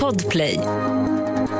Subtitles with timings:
[0.00, 0.60] Podplay.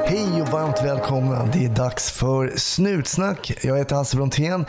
[0.07, 1.49] Hej och varmt välkomna.
[1.53, 3.53] Det är dags för Snutsnack.
[3.63, 4.65] Jag heter Hasse Brontén.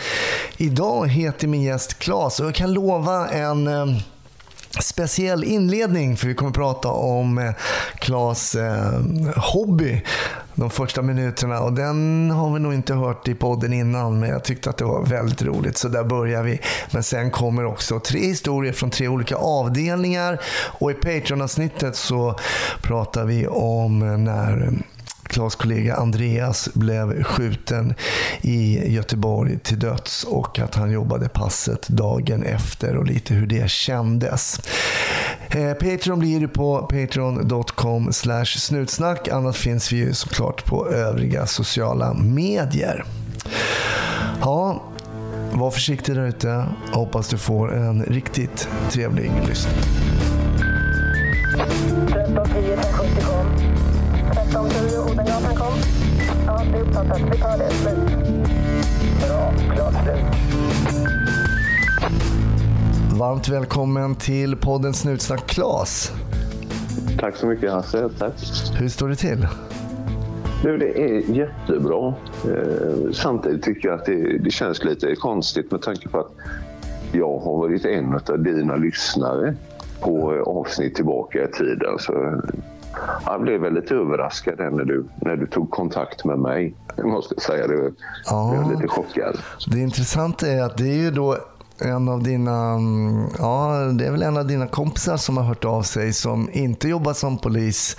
[0.57, 3.85] Idag heter min gäst Claes och jag kan lova en eh,
[4.79, 7.51] speciell inledning för vi kommer att prata om eh,
[7.95, 8.99] Claes eh,
[9.35, 10.03] hobby
[10.55, 11.59] de första minuterna.
[11.59, 14.85] Och den har vi nog inte hört i podden innan men jag tyckte att det
[14.85, 15.77] var väldigt roligt.
[15.77, 16.59] Så där börjar vi.
[16.91, 20.41] Men sen kommer också tre historier från tre olika avdelningar.
[20.79, 22.35] Och i Patreon-avsnittet så
[22.81, 24.73] pratar vi om när
[25.35, 27.93] Klas kollega Andreas blev skjuten
[28.41, 33.69] i Göteborg till döds och att han jobbade passet dagen efter och lite hur det
[33.69, 34.61] kändes.
[35.49, 38.13] Eh, Patreon blir du på patreon.com
[38.45, 39.27] snutsnack.
[39.27, 43.05] Annars finns vi ju såklart på övriga sociala medier.
[44.41, 44.83] Ja,
[45.53, 46.65] var försiktig där ute.
[46.91, 49.75] Hoppas du får en riktigt trevlig lyssning.
[52.07, 53.75] 13 10 70 kom.
[54.33, 55.14] 13 10
[56.87, 57.21] uppfattat.
[57.31, 57.69] Vi tar det.
[57.71, 57.97] Slut.
[59.27, 59.53] Bra.
[59.75, 60.25] Klart slut.
[63.19, 66.11] Varmt välkommen till podden Snutsnack Klas.
[67.19, 68.09] Tack så mycket Hasse.
[68.19, 68.33] Tack.
[68.79, 69.47] Hur står det till?
[70.63, 72.13] Du, det är jättebra.
[72.45, 76.31] Eh, samtidigt tycker jag att det, det känns lite konstigt med tanke på att
[77.11, 79.55] jag har varit en av dina lyssnare
[79.99, 81.99] på eh, avsnitt tillbaka i tiden.
[81.99, 82.41] Så
[83.25, 86.75] jag blev väldigt överraskad när du, när du tog kontakt med mig.
[86.95, 87.73] Jag måste säga det.
[87.73, 87.93] Jag
[88.25, 88.55] Ja.
[88.65, 89.37] blev lite chockad.
[89.67, 91.37] Det intressanta är att det är ju då
[91.79, 95.65] en av dina, mm, ja det är väl en av dina kompisar som har hört
[95.65, 97.97] av sig som inte jobbar som polis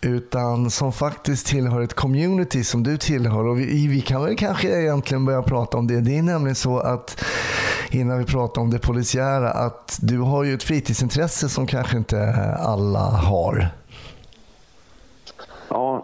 [0.00, 4.80] utan som faktiskt tillhör ett community som du tillhör och vi, vi kan väl kanske
[4.82, 6.00] egentligen börja prata om det.
[6.00, 7.24] Det är nämligen så att
[7.90, 12.34] innan vi pratar om det polisiära att du har ju ett fritidsintresse som kanske inte
[12.60, 13.68] alla har.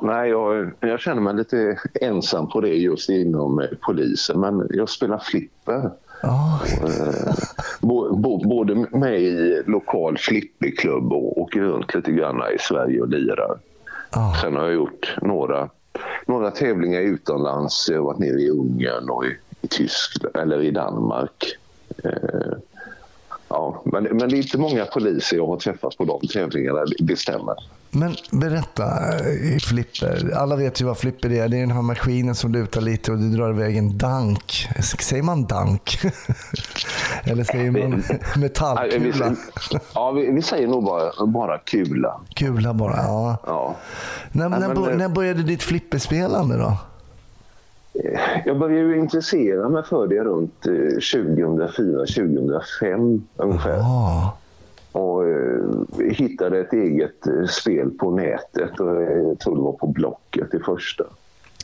[0.04, 4.40] Nej, jag, jag känner mig lite ensam på det just inom eh, polisen.
[4.40, 5.90] Men jag spelar flipper.
[7.80, 13.58] Bo, både med i lokal flipperklubb och åker runt lite grann i Sverige och lirar.
[14.12, 14.34] ja.
[14.42, 15.68] Sen har jag gjort några,
[16.26, 17.88] några tävlingar utomlands.
[17.90, 21.56] Jag har varit nere i Ungern och i, i Tyskland eller i Danmark.
[22.04, 22.56] Eh,
[23.48, 27.16] ja, men, men det är inte många poliser jag har träffat på de tävlingarna, det
[27.16, 27.54] stämmer.
[27.94, 30.34] Men berätta, eh, flipper.
[30.36, 31.48] Alla vet ju vad flipper är.
[31.48, 34.68] Det är den här maskinen som lutar lite och du drar iväg en dank.
[35.00, 35.98] Säger man dank?
[37.24, 38.02] Eller säger man
[38.36, 39.36] metallkula?
[39.94, 42.20] ja, vi, vi säger nog bara, bara kula.
[42.34, 43.36] Kula bara, ja.
[43.46, 43.76] Ja.
[44.32, 46.76] När, Nej, när, eh, när började ditt flipperspelande då?
[48.44, 53.76] Jag började ju intressera mig för det runt eh, 2004-2005 ungefär.
[53.76, 54.36] Ja,
[54.94, 58.80] Och eh, hittade ett eget eh, spel på nätet.
[58.80, 61.04] Och, eh, jag tror det var på Blocket det första.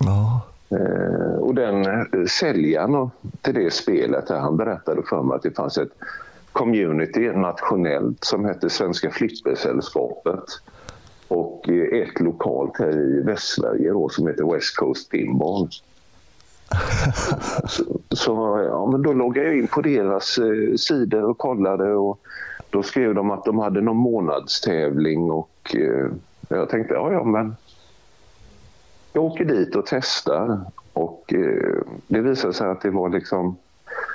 [0.01, 0.41] ja.
[0.71, 3.11] Eh, och den eh, säljaren
[3.43, 5.93] till det spelet, han berättade för mig att det fanns ett
[6.53, 10.45] community nationellt som hette Svenska Flippersällskapet.
[11.29, 15.69] Och eh, ett lokalt här i Västsverige då, som heter West Coast Pinball.
[17.69, 21.95] så, så ja, men då loggade jag in på deras eh, sidor och kollade.
[21.95, 22.21] Och
[22.71, 26.07] då skrev de att de hade någon månadstävling och eh,
[26.49, 27.57] jag tänkte ja, ja men
[29.13, 30.61] jag åker dit och testar
[30.93, 33.57] och eh, det visade sig att det var liksom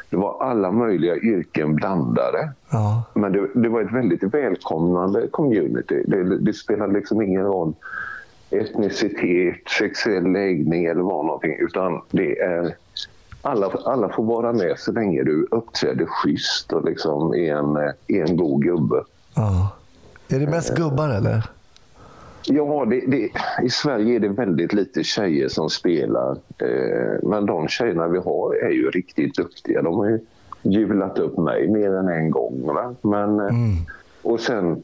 [0.09, 2.51] det var alla möjliga yrken blandade.
[2.71, 3.03] ja.
[3.13, 6.03] Men det, det var ett väldigt välkomnande community.
[6.07, 7.73] Det, det spelade liksom ingen roll
[8.49, 11.57] etnicitet, sexuell läggning eller vad någonting.
[11.59, 12.75] Utan det är
[13.45, 17.91] alla, alla får vara med så länge du uppträder schysst och liksom är en, eh,
[18.07, 19.03] är en god gubbe.
[19.35, 19.71] ja.
[20.29, 21.49] Är det mest gubbar eller?
[22.47, 23.29] Ja, det, det,
[23.63, 26.31] i Sverige är det väldigt lite tjejer som spelar.
[26.57, 29.81] Eh, men de tjejerna vi har är ju riktigt duktiga.
[29.81, 30.19] De har ju
[30.61, 32.61] hjulat upp mig mer än en gång.
[32.65, 32.95] Va?
[33.01, 33.53] Men, eh,
[34.21, 34.83] Och sen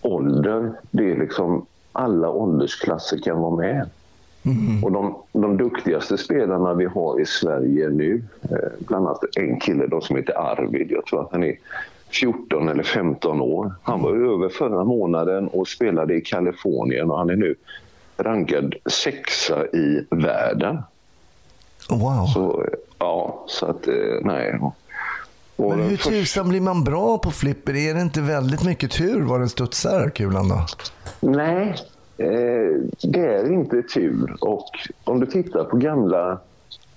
[0.00, 0.72] ålder.
[0.90, 3.90] Det är liksom alla åldersklasser kan vara med.
[4.82, 9.86] Och de, de duktigaste spelarna vi har i Sverige nu, eh, bland annat en kille
[9.86, 11.56] då som heter Arvid, jag tror att han är
[12.10, 13.74] 14 eller 15 år.
[13.82, 17.54] Han var över förra månaden och spelade i Kalifornien och han är nu
[18.16, 20.82] rankad sexa i världen.
[21.90, 22.26] Wow.
[22.26, 24.60] Så, eh, ja, så att eh, nej.
[25.56, 27.76] Och Men hur tusan blir man bra på flipper?
[27.76, 30.66] Är det inte väldigt mycket tur var den studsar kulan då?
[31.20, 31.76] Nej,
[33.02, 34.36] det är inte tur.
[34.40, 34.68] Och
[35.04, 36.38] om du tittar på gamla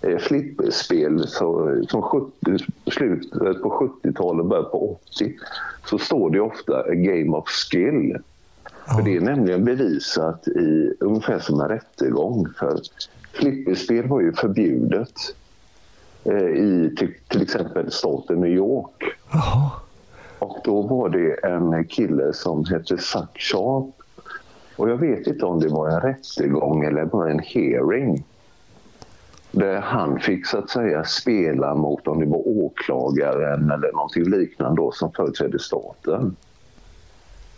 [0.01, 1.81] eh, flipperspel så,
[2.11, 5.33] 70, slutet på 70-talet och början på 80
[5.85, 8.17] så står det ofta a game of skill.
[8.95, 12.47] För det är nämligen bevisat i ungefär som en rättegång.
[12.59, 12.79] För
[13.33, 15.13] flipperspel var ju förbjudet
[16.23, 19.03] eh, i till, till exempel staten New York.
[19.31, 19.71] Jaha.
[20.39, 24.02] Och då var det en kille som hette Zack Sharp.
[24.75, 28.23] Och jag vet inte om det var en rättegång eller bara en hearing.
[29.51, 34.81] Där han fick så att säga spela mot om det var åklagaren eller någonting liknande
[34.81, 36.35] då, som företrädde staten.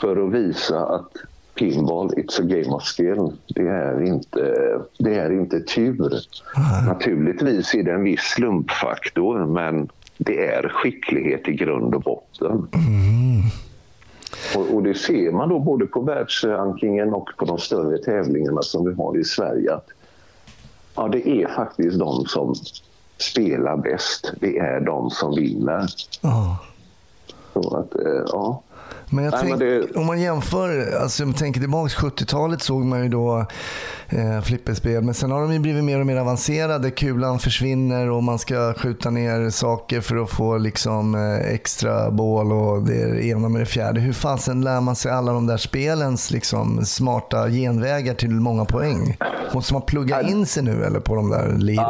[0.02, 1.12] För att visa att
[1.56, 3.32] pinball, it's a game of skill.
[3.48, 4.54] Det är inte,
[4.98, 6.20] det är inte tur.
[6.88, 12.68] Naturligtvis är det en viss slumpfaktor men det är skicklighet i grund och botten.
[14.56, 18.86] Och, och, det ser man då både på världsrankingen och på de större tävlingarna som
[18.86, 19.74] vi har i Sverige.
[19.74, 19.88] Att,
[20.96, 22.56] ja, det är faktiskt de som
[23.18, 24.34] spelar bäst.
[24.40, 25.86] Det är de som vinner.
[26.22, 26.58] Ja.
[27.54, 28.62] Så att, eh, ja.
[29.10, 32.86] Men Nej, tänk, men det- om man jämför, alltså om man tänker tillbaka 70-talet såg
[32.86, 33.46] man ju då
[34.16, 35.04] eh, flipperspel.
[35.04, 36.92] Men sen har de ju blivit mer och mer avancerade.
[36.92, 42.52] Kulan försvinner och man ska skjuta ner saker för att få liksom eh, extra bål
[42.52, 44.00] och det ena med det fjärde.
[44.00, 49.18] Hur fasen lär man sig alla de där spelens liksom, smarta genvägar till många poäng?
[49.54, 51.84] Måste man plugga in sig nu eller på de där liren?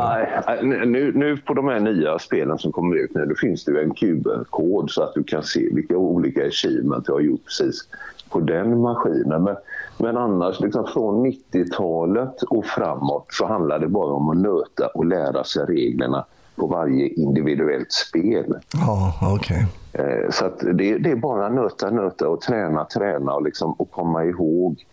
[0.63, 3.72] Nej, nu, nu på de här nya spelen som kommer ut nu, då finns det
[3.72, 7.88] ju en QR-kod så att du kan se vilka olika achievement du har gjort precis
[8.30, 9.44] på den maskinen.
[9.44, 9.56] Men,
[9.98, 15.06] men annars, liksom från 90-talet och framåt så handlar det bara om att nöta och
[15.06, 16.26] lära sig reglerna
[16.56, 18.56] på varje individuellt spel.
[18.74, 19.66] Ja, okej.
[19.94, 24.26] Eh, Så det, det är bara nöta, nöta och träna, träna och, liksom, och komma
[24.26, 24.86] ihåg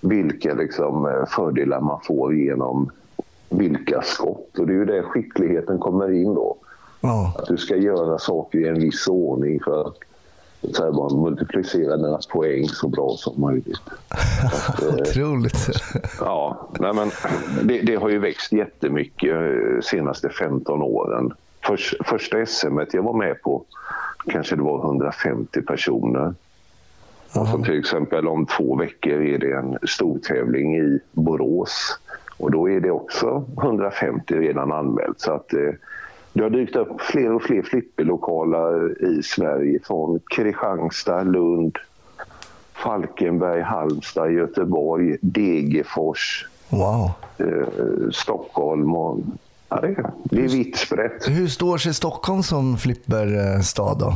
[0.00, 2.90] vilka liksom, eh, fördelar man får genom
[3.48, 4.58] vilka skott.
[4.58, 6.56] Och det är ju där skickligheten kommer in då.
[7.00, 7.32] Ja.
[7.38, 9.94] Att du ska göra saker i en viss ordning för att
[10.72, 13.80] så här, bara multiplicera dina poäng så bra som möjligt.
[15.00, 15.68] Otroligt.
[16.20, 17.10] Ja, nej men
[17.62, 21.32] det, det har ju växt jättemycket de senaste 15 åren.
[21.66, 23.64] Först, första SM jag var med på
[24.26, 26.34] kanske det var 150 personer.
[27.28, 31.98] Som till exempel om två veckor är det en stortävling i Borås.
[32.36, 35.20] Och då är det också 150 redan anmält.
[35.20, 35.74] Så att, eh,
[36.38, 41.76] det har dykt upp fler och fler flipperlokaler i Sverige från Kristianstad, Lund,
[42.74, 47.10] Falkenberg, Halmstad, Göteborg, Degerfors, Wow.
[47.38, 47.68] eh,
[48.12, 49.18] Stockholm och
[49.68, 51.28] ja, det, är- det är vitt sprätt.
[51.28, 54.14] Hur står sig Stockholm som flipperstad då?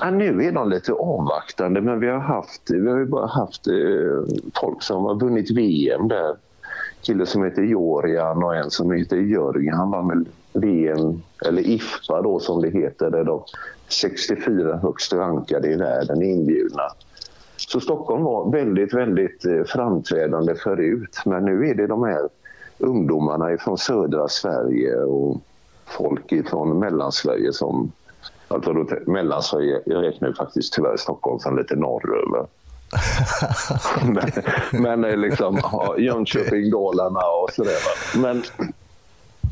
[0.00, 3.66] Ja, nu är de lite avvaktande men vi har, haft, vi har ju bara haft
[3.66, 3.74] eh,
[4.60, 6.36] folk som har vunnit VM där
[7.02, 9.74] kille som heter Jorian och en som heter Jörgen.
[9.74, 13.42] Han var med VM, eller IFA då som det heter, där de
[13.88, 16.82] 64 högst rankade i världen är inbjudna.
[17.56, 21.22] Så Stockholm var väldigt, väldigt eh, framträdande förut.
[21.26, 22.28] Men nu är det de här
[22.78, 25.40] ungdomarna från södra Sverige och
[25.86, 27.92] folk från Mellansverige som...
[28.48, 32.46] Alltså då, Mellansverige, jag räknar ju faktiskt tyvärr Stockholm som lite norröver
[34.04, 34.30] men,
[34.82, 37.78] men liksom ja, Jönköping, Dalarna och sådär.
[38.16, 38.42] Men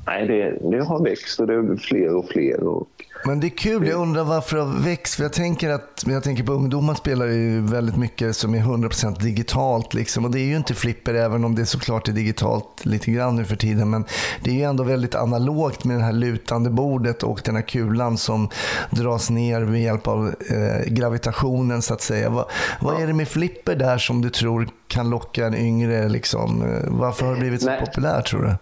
[0.07, 2.63] nej, det, det har växt och det är fler och fler.
[2.63, 2.89] Och,
[3.25, 3.87] men det är kul.
[3.87, 5.15] Jag undrar varför det har växt.
[5.15, 9.21] För jag tänker att jag tänker på ungdomar spelar ju väldigt mycket som är 100%
[9.21, 9.95] digitalt.
[9.95, 10.25] Liksom.
[10.25, 13.45] Och det är ju inte flipper även om det såklart är digitalt lite grann nu
[13.45, 13.91] för tiden.
[13.91, 14.05] Men
[14.43, 18.19] det är ju ändå väldigt analogt med det här lutande bordet och den här kulan
[18.19, 18.49] som
[18.91, 22.31] dras ner med hjälp av eh, gravitationen så att säga.
[22.31, 22.45] Vad,
[22.81, 26.09] vad är det med flipper där som du tror kan locka en yngre?
[26.09, 26.65] Liksom?
[26.89, 27.81] Varför har det blivit så Nej.
[27.81, 28.57] populärt tror du?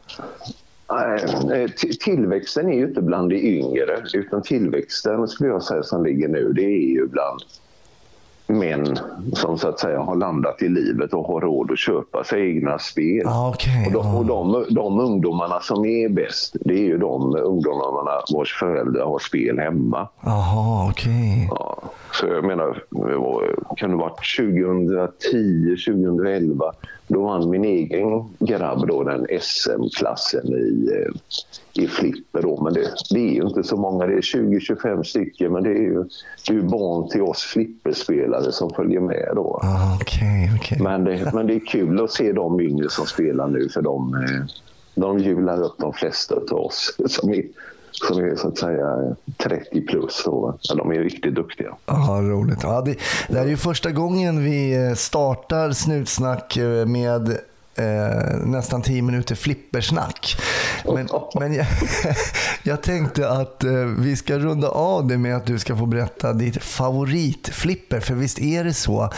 [0.90, 6.04] Eh, ti- Tillväxten är ju inte bland de yngre utan tillväxten skulle jag säga som
[6.04, 7.40] ligger nu det är ju bland
[8.48, 8.98] män
[9.32, 12.78] som så att säga har landat i livet och har råd att köpa sig egna
[12.78, 13.26] spel.
[13.26, 13.86] Ah, okej.
[13.86, 18.54] Och, de, och de, de ungdomarna som är bäst det är ju de ungdomarna vars
[18.54, 20.08] föräldrar har spel hemma.
[20.24, 21.48] Jaha, okej.
[21.50, 26.72] Ja, så jag menar, det var, kan det ha varit 2010, 2011?
[27.08, 32.42] Då vann min egen grabb då den SM-klassen i, eh, i flipper.
[32.42, 32.62] Då.
[32.62, 35.52] Men det, det är ju inte så många, det är 20-25 stycken.
[35.52, 36.04] Men det är ju,
[36.48, 39.60] det är barn till oss flipperspelare som följer med då.
[39.62, 40.78] Ah, okej, okej.
[40.80, 44.14] Men det, men det är kul att se de yngre som spelar nu för de,
[44.14, 44.44] eh,
[44.94, 47.34] de hjular upp de flesta av oss som
[48.04, 50.22] som är så att säga 30 plus.
[50.24, 51.74] Ja, de är riktigt duktiga.
[51.86, 52.58] Ja, roligt.
[52.62, 52.96] Ja, det,
[53.28, 57.28] det här är ju första gången vi eh, startar Snutsnack eh, med
[57.76, 60.36] eh, nästan tio minuter flippersnack.
[60.84, 61.66] Men, men jag,
[62.62, 66.32] jag tänkte att eh, vi ska runda av det med att du ska få berätta
[66.32, 68.00] ditt favoritflipper.
[68.00, 69.10] För visst är det så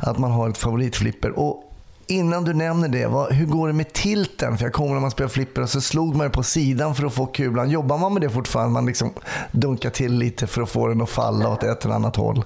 [0.00, 1.38] att man har ett favoritflipper.
[1.38, 1.67] Och
[2.10, 4.58] Innan du nämner det, vad, hur går det med tilten?
[4.58, 7.06] För jag kommer när man spelar flipper och så slog man det på sidan för
[7.06, 7.70] att få kulan.
[7.70, 8.72] Jobbar man med det fortfarande?
[8.72, 9.10] Man liksom
[9.52, 12.44] dunkar till lite för att få den att falla åt ett eller annat håll?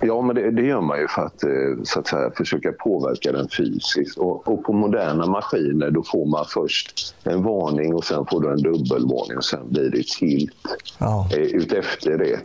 [0.00, 1.50] Ja, men det, det, gör man ju för att, eh,
[1.84, 4.18] så att säga, försöka påverka den fysiskt.
[4.18, 8.50] Och, och, på moderna maskiner då får man först en varning och sen får du
[8.50, 10.54] en dubbelvarning och sen blir det tilt
[10.98, 11.28] ja.
[11.32, 12.40] eh, utefter det.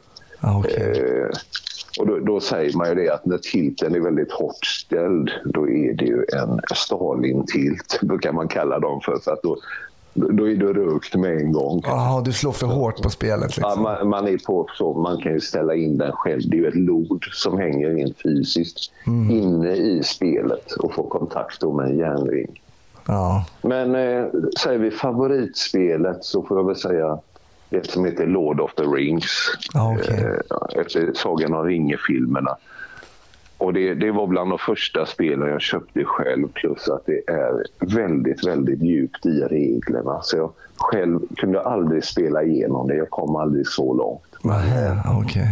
[0.57, 0.83] Okay.
[0.83, 1.29] Eh,
[1.99, 5.69] och då, då, säger man ju det att när tilten är väldigt hårt ställd då
[5.69, 9.17] är det ju en Stalin-tilt, brukar man kalla dem för.
[9.23, 9.57] för att då,
[10.13, 11.81] då är du rökt med en gång.
[11.83, 13.57] Jaha, du slår för hårt på spelet?
[13.57, 13.63] Liksom.
[13.63, 16.41] Ja, man, man, är på så, man kan ju ställa in den själv.
[16.45, 19.31] Det är ju ett lod som hänger rent fysiskt mm.
[19.31, 22.61] inne i spelet och får kontakt med en järnring.
[23.07, 23.45] Ja.
[23.61, 24.25] Men eh,
[24.63, 27.19] säger vi favoritspelet så får jag väl säga
[27.71, 29.57] ett som heter Lord of the Rings.
[29.93, 30.23] Okay.
[30.23, 32.57] Eh, efter Sagan om ringen-filmerna.
[33.57, 37.63] Och det, det, var bland de första spelen jag köpte själv plus att det är
[37.79, 40.19] väldigt, väldigt djupt i reglerna.
[40.21, 42.95] Så jag själv kunde aldrig spela igenom det.
[42.95, 44.21] Jag kom aldrig så långt.
[44.41, 45.25] Okej.
[45.25, 45.47] Okay.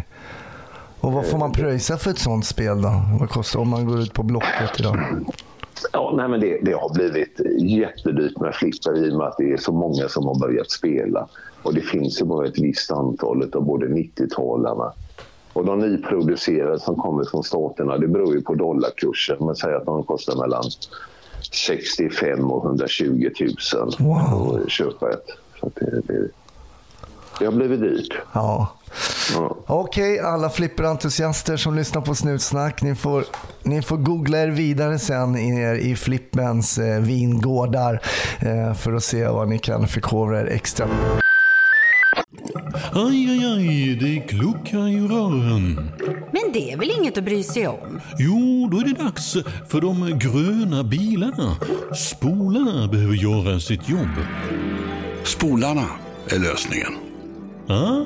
[1.00, 2.92] Och vad får man pröjsa för ett sånt spel då?
[3.20, 4.98] Vad kostar om man går ut på Blocket idag?
[5.94, 9.52] Ja, nej, men det, det, har blivit jättedyrt med flipper i och med att det
[9.52, 11.28] är så många som har börjat spela.
[11.66, 14.94] Och det finns ju bara ett visst antal av både 90-talarna
[15.54, 19.38] och de nyproducerade som kommer från staterna, det beror ju på dollarkursen.
[19.40, 20.64] Men säg att de kostar mellan
[21.52, 23.30] 65 och 120
[23.74, 24.62] 000 wow.
[24.64, 25.26] att köpa ett.
[25.60, 26.30] Så det, det,
[27.40, 28.14] det har blivit dyrt.
[28.34, 28.72] Ja.
[29.34, 29.58] Ja.
[29.68, 32.82] Okej, okay, alla flipperentusiaster som lyssnar på Snutsnack.
[32.82, 33.26] Ni får,
[33.64, 38.02] ni får googla er vidare sen i, i Flippens eh, vingårdar
[38.40, 40.88] eh, för att se vad ni kan förkovra er extra.
[42.94, 45.92] Aj, aj, aj, det kluckar i rören.
[46.32, 48.02] Men det är väl inget att bry sig om?
[48.20, 51.56] Jo, då är det dags för de gröna bilarna.
[51.96, 54.16] Spolarna behöver göra sitt jobb.
[55.24, 55.88] Spolarna
[56.30, 56.94] är lösningen.
[57.68, 58.06] Ah,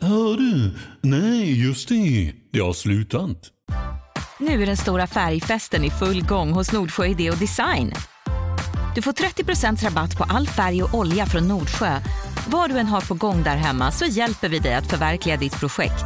[0.00, 0.70] hör du?
[1.00, 2.32] Nej, just det.
[2.52, 3.50] Det har slutat.
[4.38, 7.92] Nu är den stora färgfesten i full gång hos Nordsjö Idé och Design.
[8.94, 12.00] Du får 30 rabatt på all färg och olja från Nordsjö
[12.46, 15.60] vad du än har på gång där hemma så hjälper vi dig att förverkliga ditt
[15.60, 16.04] projekt.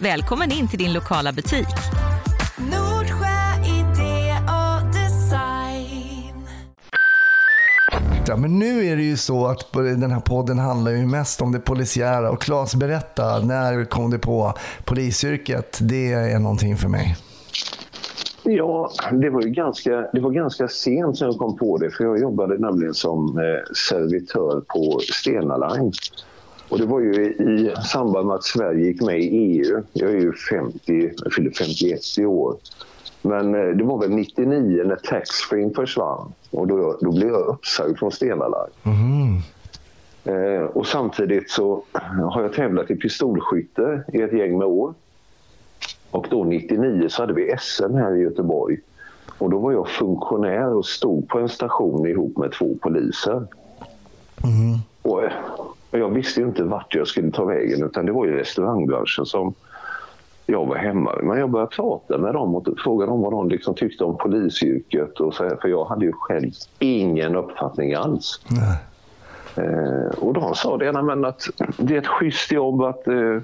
[0.00, 1.68] Välkommen in till din lokala butik.
[2.56, 6.46] Nordsjö idé och design.
[8.26, 11.52] Ja, men nu är det ju så att den här podden handlar ju mest om
[11.52, 12.30] det polisiära.
[12.30, 14.54] Och Claes, berätta, när kom du på
[14.84, 15.78] polisyrket?
[15.80, 17.16] Det är någonting för mig.
[18.44, 22.04] Ja, det var ju ganska, det var ganska sent som jag kom på det för
[22.04, 25.92] jag jobbade nämligen som eh, servitör på Stena Line.
[26.68, 29.82] Och det var ju i samband med att Sverige gick med i EU.
[29.92, 32.56] Jag är ju 50, jag fyller 51 i år.
[33.22, 37.98] Men eh, det var väl 99 när taxfree försvann och då, då blev jag uppsagd
[37.98, 38.94] från Stena Line.
[38.94, 39.42] Mm.
[40.24, 41.84] Eh, och samtidigt så
[42.30, 44.94] har jag tävlat i pistolskytte i ett gäng med år.
[46.12, 48.78] Och då 99 så hade vi SM här i Göteborg.
[49.38, 53.46] Och då var jag funktionär och stod på en station ihop med två poliser.
[54.44, 54.78] Mm.
[55.02, 55.22] Och,
[55.90, 59.26] och jag visste ju inte vart jag skulle ta vägen utan det var ju restaurangbranschen
[59.26, 59.54] som
[60.46, 61.18] jag var hemma.
[61.22, 65.20] Men jag började prata med dem och fråga dem vad de liksom tyckte om polisyrket.
[65.20, 68.40] Och så här, för jag hade ju själv ingen uppfattning alls.
[69.56, 71.42] Eh, och de sa det, men att
[71.78, 73.40] det är ett schysst jobb att eh,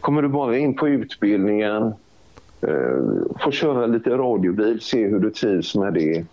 [0.00, 1.82] Kommer du bara in på utbildningen,
[2.60, 3.02] eh,
[3.40, 6.24] får köra lite radiobil, se hur du trivs med det,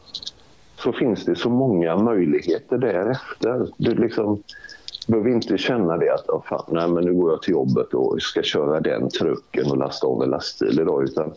[0.76, 3.68] så finns det så många möjligheter därefter.
[3.78, 4.44] Du liksom
[5.08, 8.22] behöver inte känna det att oh, fan, nej, men nu går jag till jobbet och
[8.22, 11.04] ska köra den trucken och lasta av en lastbil idag.
[11.04, 11.34] Utan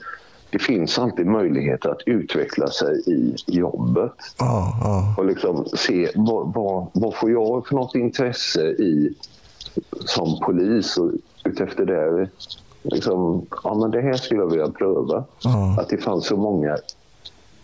[0.51, 4.13] det finns alltid möjlighet att utveckla sig i jobbet.
[4.41, 5.19] Oh, oh.
[5.19, 9.15] Och liksom se vad, vad, vad får jag för något intresse i
[10.05, 11.11] som polis och
[11.45, 12.29] utefter det.
[12.83, 15.25] Liksom, ja, men det här skulle jag vilja pröva.
[15.45, 15.79] Mm.
[15.79, 16.77] Att det fanns så många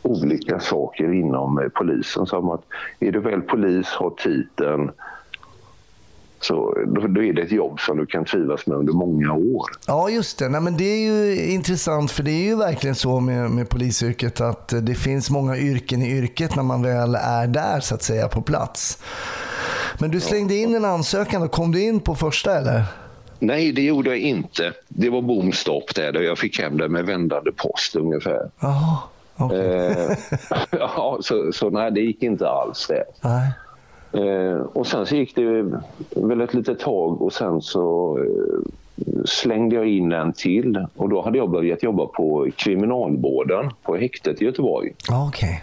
[0.02, 2.26] olika saker inom eh, polisen.
[2.26, 2.62] Som att
[3.00, 4.90] är du väl polis, har titeln,
[6.42, 9.70] så då, då, är det ett jobb som du kan trivas med under många år.
[9.86, 10.48] Ja, just det.
[10.48, 14.40] Nej, men det är ju intressant för det är ju verkligen så med, med polisyrket
[14.40, 18.28] att det finns många yrken i yrket när man väl är där så att säga
[18.28, 18.98] på plats.
[20.00, 22.84] Men du slängde in en ansökan och kom du in på första eller?
[23.38, 24.72] Nej, det gjorde jag inte.
[24.88, 28.50] Det var bomstopp där, där jag fick hem det med vändande post ungefär.
[28.60, 29.08] Aha.
[29.38, 29.58] Okay.
[29.58, 30.16] Eh,
[30.70, 33.04] ja, så, så nej, det gick inte alls det.
[33.20, 33.52] Nej.
[34.12, 35.72] Eh, och sen så gick det
[36.10, 38.70] väl ett litet tag och sen så eh,
[39.24, 40.86] slängde jag in en till.
[40.96, 44.92] Och då hade jag börjat jobba på kriminalvården på häktet i Göteborg.
[45.28, 45.62] Okej.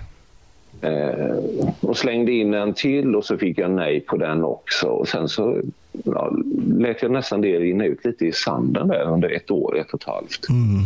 [0.82, 1.36] Eh,
[1.82, 4.88] och slängde in en till och så fick jag nej på den också.
[4.88, 5.58] Och sen så
[6.04, 6.32] ja,
[6.78, 10.02] lät jag nästan det rinna ut lite i sanden där under ett år, ett och
[10.02, 10.50] ett halvt.
[10.50, 10.86] Mm.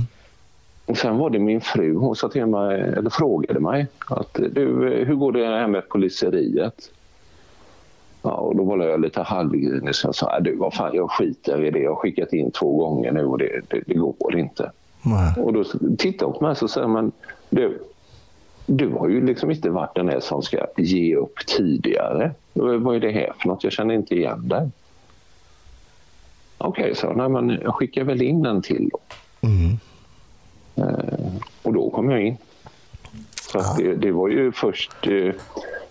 [0.86, 4.64] Och sen var det min fru, hon sa till mig, eller frågade mig att du,
[5.08, 6.92] hur går det här med poliseriet?
[8.22, 11.12] Ja, och då var jag lite halvgrinig så jag sa, "Nej, du vad fan, jag
[11.12, 11.80] skiter i det.
[11.80, 14.72] Jag har skickat in två gånger nu och det, det, det går inte.
[15.06, 15.44] Nej.
[15.44, 15.64] Och då
[15.98, 17.12] tittar hon på mig och säger men
[17.50, 17.80] du,
[18.65, 22.32] du har ju liksom inte varit den här som ska ge upp tidigare.
[22.53, 23.63] Vad är det här för något?
[23.63, 24.70] Jag känner inte igen dig.
[26.58, 29.00] Okej, så nej, men jag skickar väl in en till då.
[29.48, 29.77] Mm.
[30.75, 32.38] Eh, och då kom jag in.
[33.51, 35.08] Så att det, det var ju först...
[35.08, 35.32] Eh,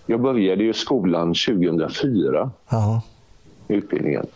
[0.07, 3.03] jag började ju skolan 2004, Ja.
[3.69, 4.27] utbildningen.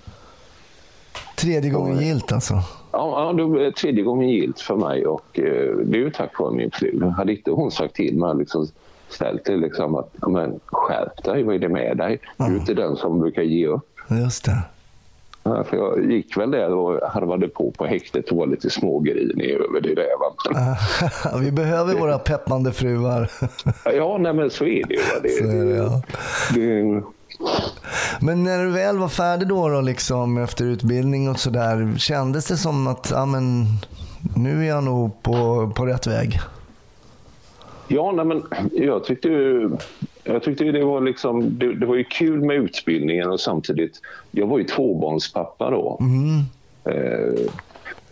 [1.36, 2.54] Tredje gången gilt alltså.
[2.92, 6.54] Ja, det var tredje gången gilt för mig och eh, det är ju tack vare
[6.54, 7.04] min fru.
[7.16, 8.66] Hade inte hon sagt till mig liksom
[9.08, 12.18] ställt det liksom att men, skärp dig, vad är det med dig?
[12.36, 13.88] Du är inte den som brukar ge upp.
[14.08, 14.62] Just det.
[15.42, 19.50] Ja, för jag gick väl där och harvade på på häktet och var lite smågrinig
[19.50, 20.06] över det där.
[20.20, 20.76] Va?
[21.40, 23.30] Vi behöver våra peppande fruar.
[23.94, 25.00] Ja, nej, men så är det ju.
[25.22, 26.02] Det, Så är det, ja.
[26.54, 27.02] det,
[28.20, 32.56] Men när du väl var färdig då, då liksom, efter utbildning och sådär, kändes det
[32.56, 33.66] som att ja, men,
[34.36, 36.38] nu är jag nog på, på rätt väg?
[37.88, 39.70] Ja, nej, men jag tyckte ju,
[40.24, 44.00] jag tyckte det var liksom, det, det var ju kul med utbildningen och samtidigt,
[44.30, 46.00] jag var ju tvåbarnspappa då.
[46.84, 47.50] Eh,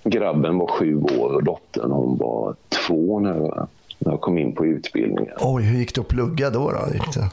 [0.04, 4.52] grabben var sju år och dottern hon var två när jag, när jag kom in
[4.52, 5.34] på utbildningen.
[5.40, 6.70] Oj, hur gick det att plugga då?
[6.70, 6.94] då?
[6.94, 7.30] Gick det?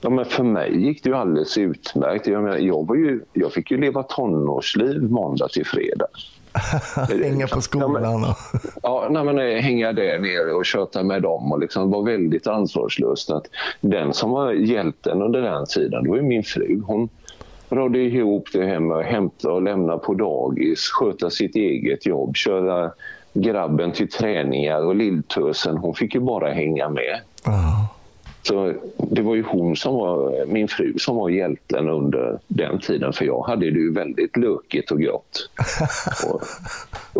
[0.00, 2.26] Ja, men för mig gick det ju alldeles utmärkt.
[2.26, 6.06] Jag, menar, jag, var ju, jag fick ju leva tonårsliv måndag till fredag.
[7.22, 8.36] Hänga på skolan och...
[8.82, 12.46] Ja, nej, men eh, hänga där nere och köta med dem och liksom var väldigt
[12.46, 13.30] ansvarslöst.
[13.30, 13.46] Att
[13.80, 16.82] den som var hjälten under den tiden, det var ju min fru.
[16.86, 17.08] Hon
[17.68, 22.90] rådde ihop det att hämta och lämna på dagis, sköta sitt eget jobb, köra
[23.34, 27.20] grabben till träningar och lilltösen, hon fick ju bara hänga med.
[27.44, 27.88] Ja.
[28.42, 33.12] Så det var ju hon som var, min fru som var hjälten under den tiden
[33.12, 35.50] för jag hade det ju väldigt lökigt och grått.
[36.26, 36.42] och,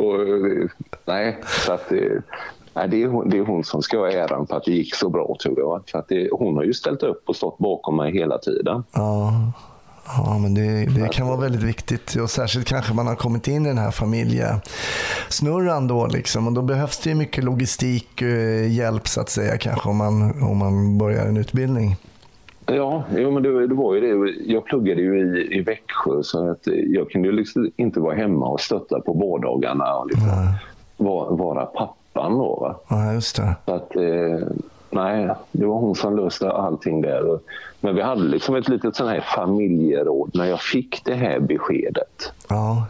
[0.04, 0.18] och,
[1.04, 2.20] nej, så att, eh,
[2.74, 4.94] nej, det, är hon, det är hon som ska ha äran för att det gick
[4.94, 5.82] så bra tror jag.
[5.90, 8.84] För att det, hon har ju ställt upp och stått bakom mig hela tiden.
[8.92, 9.32] Ja,
[10.06, 12.14] ja men det, det kan vara väldigt viktigt.
[12.14, 16.06] Och särskilt kanske man har kommit in i den här familjesnurran då.
[16.06, 16.46] Liksom.
[16.46, 20.58] Och då behövs det mycket logistik, eh, hjälp så att säga kanske om man, om
[20.58, 21.96] man börjar en utbildning.
[22.66, 24.32] Ja, jo, men det, det var ju det.
[24.52, 28.48] Jag pluggade ju i, i Växjö så att jag kunde ju liksom inte vara hemma
[28.48, 30.28] och stötta på vardagarna och liksom
[30.96, 32.58] vara, vara pappan då.
[32.60, 32.80] Va?
[32.88, 33.56] Ja, just det.
[33.66, 34.48] Så att, eh,
[34.92, 37.38] nej, det var hon som löste allting där.
[37.80, 42.32] Men vi hade liksom ett litet sån här familjeråd när jag fick det här beskedet.
[42.48, 42.86] Ja,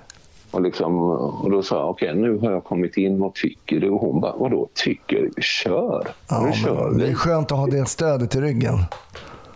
[0.50, 3.90] Och, liksom, och då sa jag, okej nu har jag kommit in, vad tycker du?
[3.90, 5.42] Och hon bara, vadå tycker du?
[5.42, 6.08] Kör!
[6.28, 7.14] ja nu kör men det är vi!
[7.14, 8.74] skönt att ha det stödet i ryggen.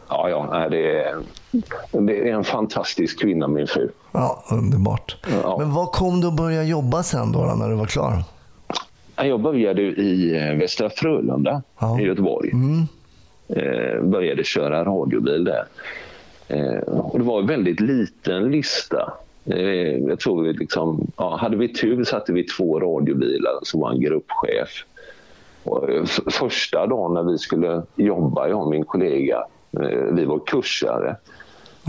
[0.09, 1.17] Ja, ja, det, är,
[1.91, 3.89] det är en fantastisk kvinna min fru.
[4.13, 5.17] Ja, underbart.
[5.43, 5.57] Ja.
[5.59, 8.23] Men vad kom du att börja jobba sen då när du var klar?
[9.17, 12.01] Jag började i eh, Västra Frölunda Ja.
[12.01, 12.53] i Göteborg.
[13.49, 15.65] Eh, började köra radiobil där.
[16.49, 19.13] Eh, och det var en väldigt liten lista.
[19.45, 23.91] Eh, jag tror vi liksom, ja, hade vi tur satte vi två radiobilar som var
[23.91, 24.85] en gruppchef.
[25.65, 29.45] Och, eh, första dagen när vi skulle jobba, jag och min kollega,
[29.81, 31.17] eh, vi var kursare.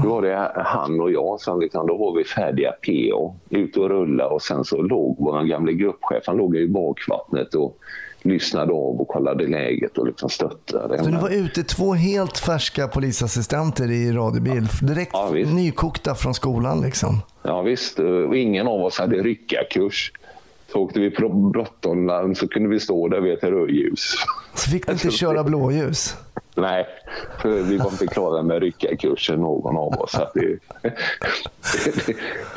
[0.04, 3.90] Då var det han och jag som liksom, då var vi färdiga PO, ut och
[3.90, 7.78] rulla och sen så låg vår gamla gruppchef, han låg i bakvattnet och
[8.22, 11.04] lyssnade av och kollade läget och liksom stöttade.
[11.04, 14.68] Så du var ute två helt färska polisassistenter i radiobil.
[14.82, 17.22] Direkt Ja, nykokta från skolan liksom.
[17.44, 20.12] Ja visst, och ingen av oss hade ryckarkurs.
[20.72, 24.14] Så åkte vi på Brottonlarm så kunde vi stå där vid ett rödljus.
[24.56, 26.16] Så fick du inte köra blåljus.
[26.56, 26.86] Nej,
[27.42, 30.16] för vi var inte klara med ryckarkursen någon av oss.
[30.16, 30.60] Att det,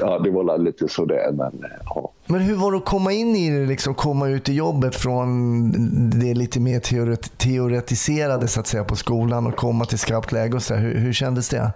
[0.01, 1.33] ja, det var lite sådär.
[1.33, 2.13] Men, ja.
[2.27, 5.73] Men hur var det att komma in i det, liksom, komma ut i jobbet från
[6.21, 10.57] det lite mer teoret- teoretiserade så att säga på skolan och komma till skarpt läge
[10.57, 10.75] och så.
[10.75, 11.73] Hur, hur kändes det?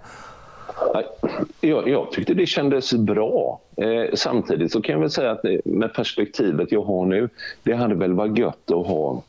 [1.65, 3.61] Jag, jag tyckte det kändes bra.
[3.77, 7.29] Eh, samtidigt så kan jag väl säga att eh, med perspektivet jag har nu,
[7.63, 9.23] det hade väl varit gött att ha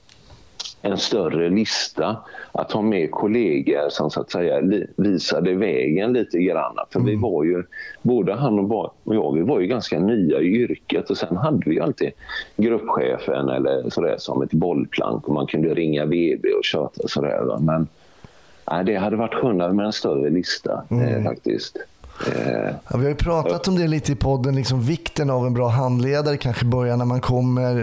[0.82, 2.16] en större lista.
[2.52, 4.62] Att ha med kollegor som så att säga
[4.96, 6.76] visade vägen lite grann.
[6.90, 7.62] För vi var ju,
[8.02, 11.80] både han och jag, vi var ju ganska nya i yrket och sen hade vi
[11.80, 12.10] alltid
[12.56, 17.58] gruppchefen eller sådär som ett bollplank och man kunde ringa VD och köta sådär.
[17.60, 17.88] Men
[18.70, 21.76] nej, det hade varit skönare med en större lista eh, faktiskt.
[22.26, 25.54] Eh, Ja, vi har ju pratat om det lite i podden, liksom vikten av en
[25.54, 27.76] bra handledare kanske i början när man kommer.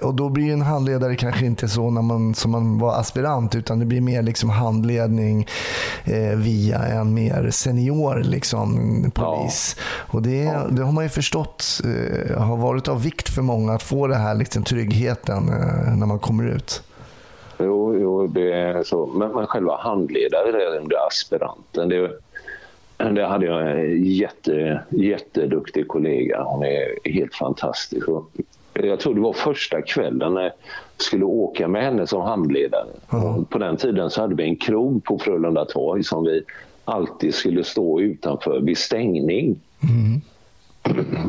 [0.00, 3.54] eh, Och då blir en handledare kanske inte så när man, som man var aspirant,
[3.54, 5.46] utan det blir mer liksom handledning
[6.04, 8.76] eh, via en mer senior liksom,
[9.14, 9.76] polis.
[9.96, 13.82] Och det, det har man ju förstått eh, har varit av vikt för många att
[13.82, 16.82] få det här liksom, tryggheten eh, när man kommer ut.
[17.60, 19.06] Jo, jo det är så.
[19.06, 22.10] Men, men själva handledare, det är aspiranten, det,
[22.98, 26.42] det hade jag en jätte, jätteduktig kollega.
[26.42, 28.06] Hon är helt fantastisk.
[28.72, 30.52] Jag tror det var första kvällen när jag
[30.96, 32.86] skulle åka med henne som handledare.
[33.08, 36.42] Och På den tiden så hade vi en krog på Frölunda torg som vi
[36.84, 39.60] alltid skulle stå utanför vid stängning.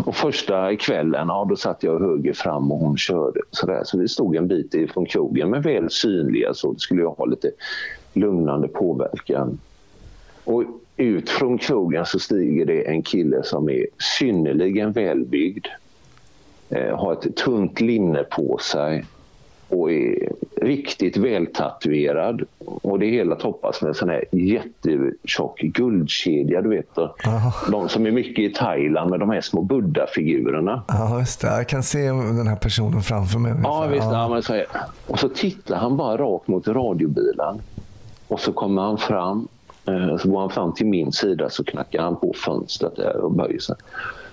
[0.05, 3.39] Och första kvällen, ja, då satt jag höger fram och hon körde.
[3.51, 3.81] Sådär.
[3.83, 7.25] Så vi stod en bit ifrån krogen, men väl synliga så det skulle jag ha
[7.25, 7.51] lite
[8.13, 9.59] lugnande påverkan.
[10.43, 10.63] Och
[10.99, 13.85] ut från krogen så stiger det en kille som är
[14.19, 15.67] synnerligen välbyggd.
[16.69, 19.05] Eh, har ett tunt linne på sig
[19.69, 20.29] och är
[20.61, 22.41] riktigt vältatuerad.
[22.59, 26.95] Och det hela toppas med en sån här jättetjock guldkedja, du vet.
[27.71, 30.83] De som är mycket i Thailand med de här små buddha-figurerna.
[30.87, 31.47] Ja, just det.
[31.47, 33.53] Jag kan se den här personen framför mig.
[33.63, 34.03] Ja, visst.
[34.03, 34.63] Ja, men så.
[35.07, 37.61] Och så tittar han bara rakt mot radiobilen.
[38.27, 39.47] Och så kommer han fram.
[39.89, 43.31] Eh, Så går han fram till min sida så knackar han på fönstret där och
[43.31, 43.75] böjer sig.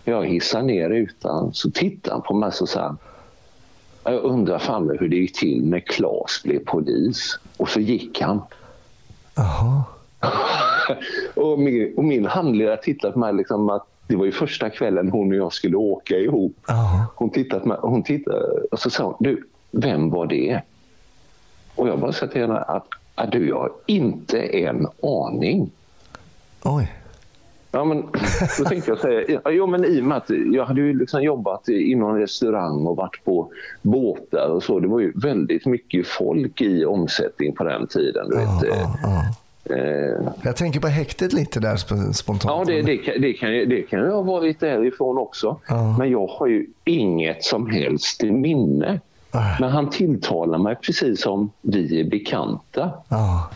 [0.04, 2.94] Jag hissar ner rutan så tittar han på mig och säger
[4.12, 7.38] jag undrar fan hur det gick till när Claes blev polis.
[7.56, 8.42] Och så gick han.
[9.34, 9.82] Jaha.
[11.34, 15.08] och, min, och min handledare tittade på mig liksom att det var ju första kvällen
[15.10, 16.56] hon och jag skulle åka ihop.
[17.14, 18.38] Hon tittade på mig hon tittade,
[18.70, 20.60] och så sa hon, du, vem var det?
[21.74, 25.70] Och jag bara sa till henne att, att du, jag har inte en aning.
[26.64, 26.92] Oj.
[27.72, 28.02] Ja, men,
[28.58, 31.22] då tänkte jag säga, ja, jo, men i och med att jag hade ju liksom
[31.22, 33.48] jobbat inom restaurang och varit på
[33.82, 34.80] båtar och så.
[34.80, 38.28] Det var ju väldigt mycket folk i omsättning på den tiden.
[38.30, 38.46] Du vet.
[38.62, 39.22] Ja, ja.
[39.76, 42.68] Eh, Jag tänker på häktet lite där sp- spontant.
[42.68, 45.60] Ja, det, det, kan, det, kan, det kan ju ha varit därifrån också.
[45.68, 45.96] Ja.
[45.98, 49.00] Men jag har ju inget som helst minne.
[49.40, 49.56] Nej.
[49.60, 52.90] Men han tilltalar mig precis som vi är bekanta.
[53.08, 53.48] Ja.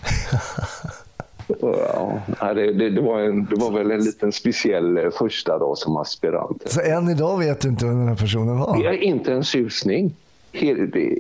[2.40, 5.79] Ja, det, det, det, var en, det var väl en liten speciell eh, första dag
[5.79, 6.62] som aspirant.
[6.66, 8.85] Så än idag vet du inte vem den här personen Det var?
[8.85, 10.14] är inte en susning.
[10.53, 11.19] Helt, det,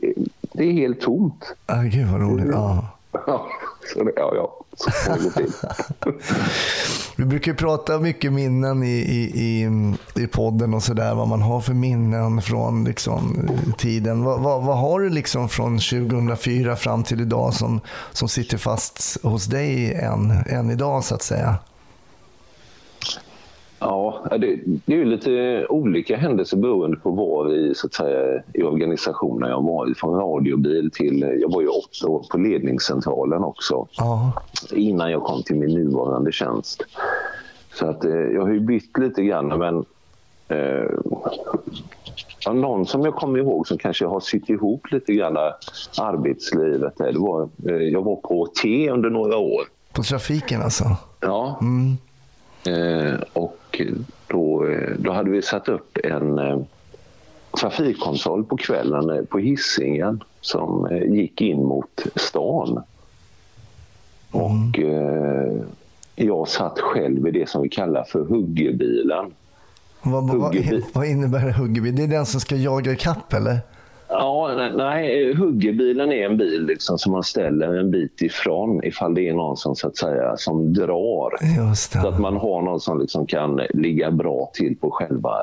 [0.52, 1.54] det är helt tomt.
[1.66, 2.48] Ah, gud vad roligt.
[2.52, 2.84] Ja.
[3.26, 3.46] Ja,
[3.94, 5.52] så det, ja, ja, så får det gå till.
[7.16, 9.70] Vi brukar ju prata mycket minnen i, i, i,
[10.22, 11.14] i podden och sådär.
[11.14, 14.24] Vad man har för minnen från liksom, tiden.
[14.24, 17.80] Vad, vad, vad har du liksom från 2004 fram till idag som,
[18.12, 21.58] som sitter fast hos dig än, än idag så att säga?
[23.80, 28.42] Ja, det, det är ju lite olika händelser beroende på var i, så att säga,
[28.54, 29.94] i organisationen jag var.
[29.96, 31.38] Från radiobil till...
[31.40, 34.32] Jag var ju åtta år på ledningscentralen också Ja,
[34.72, 36.82] innan jag kom till min nuvarande tjänst.
[37.74, 39.84] Så att, eh, jag har ju bytt lite grann, men...
[40.48, 40.90] Eh,
[42.44, 45.36] ja, någon som jag kommer ihåg som kanske har sytt ihop lite grann
[45.98, 46.98] arbetslivet.
[46.98, 49.62] där, Det var, eh, jag var på T under några år.
[49.92, 50.84] på trafiken alltså.
[51.20, 51.58] Ja.
[51.60, 51.96] Mm.
[52.66, 53.80] Eh, och
[54.26, 56.60] då, eh, då hade vi satt upp en eh,
[57.60, 62.82] trafikkontroll på kvällen på hissingen som gick in mot stan.
[64.30, 65.62] Och eh,
[66.14, 69.32] jag satt själv i det som vi kallar för huggebilen.
[70.02, 70.56] Vad, vad,
[70.92, 71.96] vad innebär huggebil?
[71.96, 73.58] Det är den som ska jaga ikapp eller?
[74.58, 79.28] Ja, nej, huggebilen är en bil liksom som man ställer en bit ifrån ifall det
[79.28, 81.74] är någon som, så att säga, som drar.
[81.74, 85.34] Så att man har någon som liksom kan ligga bra till på själva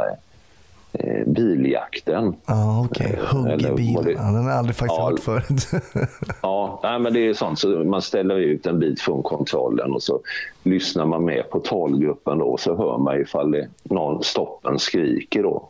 [0.94, 2.36] eh, biljakten.
[2.46, 3.20] Ja, okej.
[3.32, 4.04] Huggebilen.
[4.04, 5.10] det- Ja, den har jag aldrig faktiskt Ja.
[5.10, 5.84] hört förut.
[6.42, 7.60] Ja, nej, men det är sånt.
[7.60, 10.20] Så man ställer ut en bit från kontrollen och så
[10.64, 15.44] lyssnar man med på talgruppen då, och så hör man ifall det, någon stoppen skriker.
[15.44, 15.70] Då.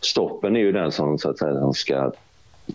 [0.00, 2.12] Stoppen är ju den som, så att säga, ska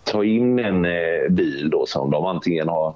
[0.04, 2.94] ta in en eh, bil då, som de antingen har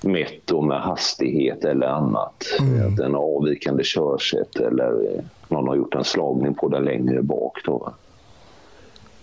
[0.00, 2.44] mätt då med hastighet eller annat.
[2.86, 7.22] Att den har avvikande körsätt eller eh, någon har gjort en slagning på den längre
[7.22, 7.58] bak.
[7.64, 7.92] Då.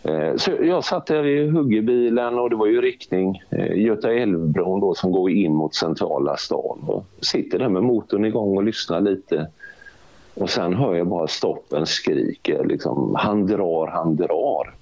[0.03, 4.79] Eh, Så jag satt där i huggebilen och det var ju riktning eh, Göta älvbron
[4.79, 6.79] då som går in mot centrala stan.
[6.87, 9.47] Och sitter där med motorn igång och lyssnar lite.
[10.33, 14.73] Och sen hör jag bara stoppen skriker liksom han drar, han drar.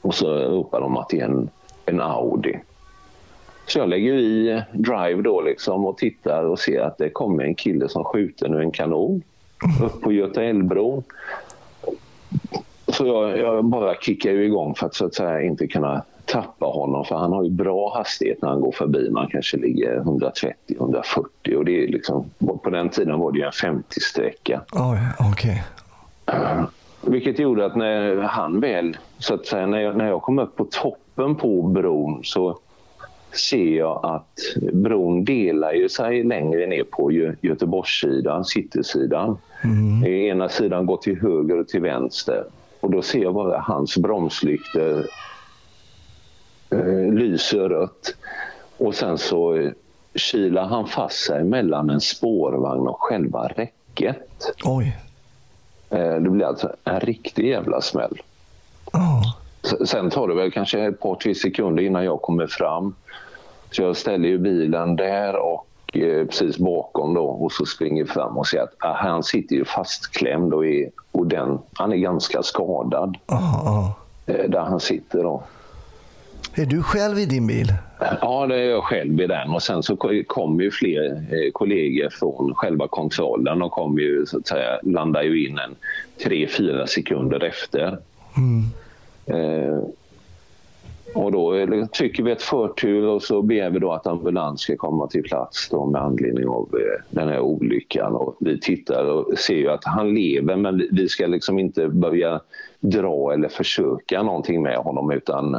[0.00, 1.50] Och så ropar de att det är en,
[1.86, 2.60] en Audi.
[3.66, 7.54] Så jag lägger i drive då liksom och tittar och ser att det kommer en
[7.54, 9.22] kille som skjuter nu en kanon
[9.82, 11.02] upp på Göta älvbron.
[12.88, 16.66] Så jag, jag bara kickar ju igång för att så att säga inte kunna tappa
[16.66, 19.10] honom för han har ju bra hastighet när han går förbi.
[19.10, 22.30] Man kanske ligger 130-140 och det är liksom,
[22.62, 24.60] på den tiden var det ju en 50-sträcka.
[24.72, 24.98] Oj,
[25.32, 25.64] okej.
[27.06, 30.56] Vilket gjorde att när han väl, så att säga, när jag, när jag kom upp
[30.56, 32.58] på toppen på bron så
[33.32, 34.38] ser jag att
[34.72, 39.36] bron delar ju sig längre ner på Gö- Göteborgssidan, citysidan.
[40.06, 42.44] Ena sidan går till höger och till vänster.
[42.80, 45.06] Och då ser jag bara hans bromslyktor
[46.70, 48.16] eh, lyser rött.
[48.76, 49.70] Och sen så eh,
[50.14, 54.16] kilar han fast sig mellan en spårvagn och själva räcket.
[54.64, 54.96] Oj.
[55.94, 58.20] Eh, Det blir alltså en riktig jävla smäll.
[59.64, 62.94] S- Sen tar det väl kanske ett par, tre sekunder innan jag kommer fram.
[63.70, 68.38] Så jag ställer ju bilen där och eh, precis bakom då och så springer fram
[68.38, 72.42] och ser att ah, han sitter ju fastklämd och, är, och den, han är ganska
[72.42, 73.94] skadad Ja, ja.
[74.34, 75.42] eh, där han sitter då.
[76.56, 77.66] Är du själv i din bil?
[78.20, 79.50] Ja, det är jag själv i den.
[79.50, 84.26] Och sen så ko- kommer ju fler eh, kollegor från själva kontrollen och kommer ju
[84.26, 85.74] så att säga, landar ju in en
[86.24, 87.98] tre, fyra sekunder efter.
[89.26, 89.78] Eh,
[91.14, 91.52] och då
[91.98, 95.68] trycker vi ett förtur och så begär vi då att ambulans ska komma till plats
[95.70, 98.12] då med anledning av eh, den här olyckan.
[98.14, 101.88] Och vi tittar och ser ju att han lever men vi- vi ska liksom inte
[101.88, 102.40] börja
[102.80, 105.54] dra eller försöka någonting med honom utan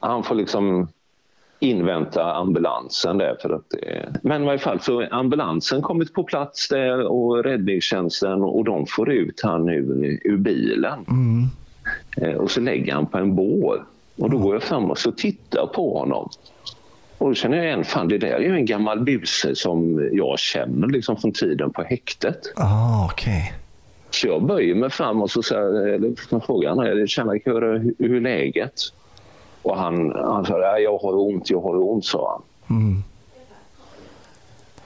[0.00, 0.88] han, får liksom
[1.60, 3.36] invänta ambulansen där.
[3.42, 8.42] För att, eh, men i varje fall så ambulansen kommit på plats där och räddningstjänsten
[8.42, 11.04] och de får ut han ur, ur bilen.
[12.16, 13.84] Eh, och så lägger han på en bår.
[14.16, 16.28] Och då går jag fram och så tittar på honom.
[17.18, 20.38] Och då känner jag igen, fan det där är ju en gammal buse som jag
[20.38, 22.52] känner liksom från tiden på häktet.
[22.56, 23.52] Ah, okej.
[24.10, 28.16] Så jag böjer mig fram och så säger, frågar han, "Jag känner hur, hur, hur
[28.16, 28.74] är läget?
[29.68, 33.02] Och han, han sa, "Ja, jag har ont, jag har ont, sa han.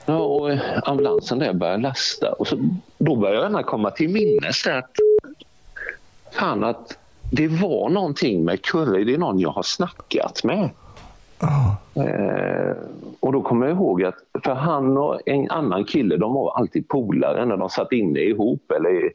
[0.05, 0.49] Ja, och
[0.83, 2.55] ambulansen där börjar lasta och så,
[2.97, 4.91] då börjar jag komma till minnes att,
[6.31, 6.97] fan att
[7.31, 10.69] det var någonting med Kurre, det är någon jag har snackat med.
[11.95, 12.75] Eh,
[13.19, 16.87] och då kommer jag ihåg att för han och en annan kille, de var alltid
[16.87, 19.11] polare när de satt inne ihop eller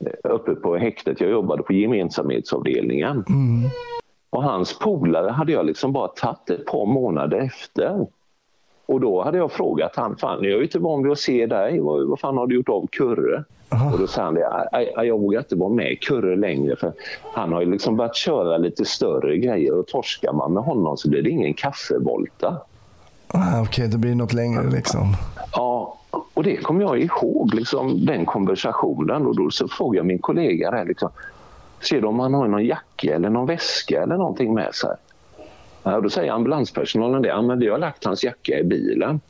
[0.00, 1.20] eh, uppe på häktet.
[1.20, 3.24] Jag jobbade på gemensamhetsavdelningen.
[4.34, 8.06] Och hans polare hade jag liksom bara tagit ett par månader efter.
[8.86, 11.46] Och då hade jag frågat han, fan jag är ju inte van vid att se
[11.46, 13.44] dig, vad, vad fan har du gjort av Kurre?
[13.92, 16.92] Och då sa han, det, "Aj, aj, jag vågar inte vara med Kurre längre för
[17.34, 21.08] han har ju liksom börjat köra lite större grejer och torskar man med honom så
[21.10, 22.56] blir det ingen kaffevolta.
[23.28, 25.16] Ah, okej, det blir något längre liksom.
[25.52, 25.98] Ja,
[26.34, 29.26] och det kommer jag ihåg, liksom, den konversationen.
[29.26, 31.10] Och då så frågade jag min kollega där, liksom,
[31.86, 34.96] ser du om han har någon jacka eller någon väska eller någonting med sig?
[35.82, 39.20] Ja, då säger ambulanspersonalen det, ja, men vi har lagt hans jacka i bilen.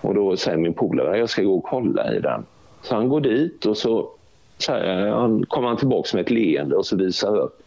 [0.00, 2.44] Och då säger min polare, jag ska gå och kolla i den.
[2.82, 4.10] Så han går dit och så
[4.58, 7.62] säger, han, kommer han tillbaka med ett leende och så visar upp.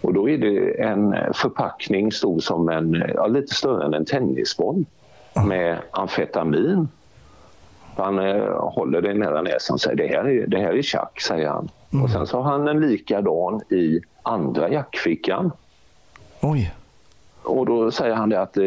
[0.00, 4.84] Och då är det en förpackning stor som en, ja, lite större än en tennisboll
[5.46, 6.88] med amfetamin.
[7.96, 11.20] Han eh, håller det nära näsan och säger det här är, det här är tjack,
[11.20, 11.68] säger han.
[12.02, 15.52] Och sen så har han en likadan i andra jackfickan.
[16.40, 16.74] Oj.
[17.42, 18.64] Och då säger han det att eh,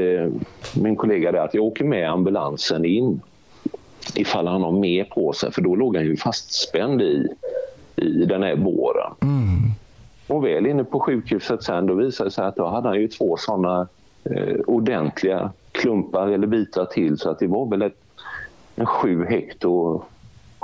[0.76, 3.22] min kollega det att jag åker med ambulansen in
[4.16, 7.28] ifall han har mer på sig för då låg han ju fastspänd i,
[7.96, 9.12] i den här båren.
[10.28, 13.08] Och väl inne på sjukhuset sen då visade det sig att då hade han ju
[13.08, 13.88] två sådana
[14.24, 18.02] eh, ordentliga klumpar eller bitar till så att det var väl ett,
[18.76, 20.04] en sju hekto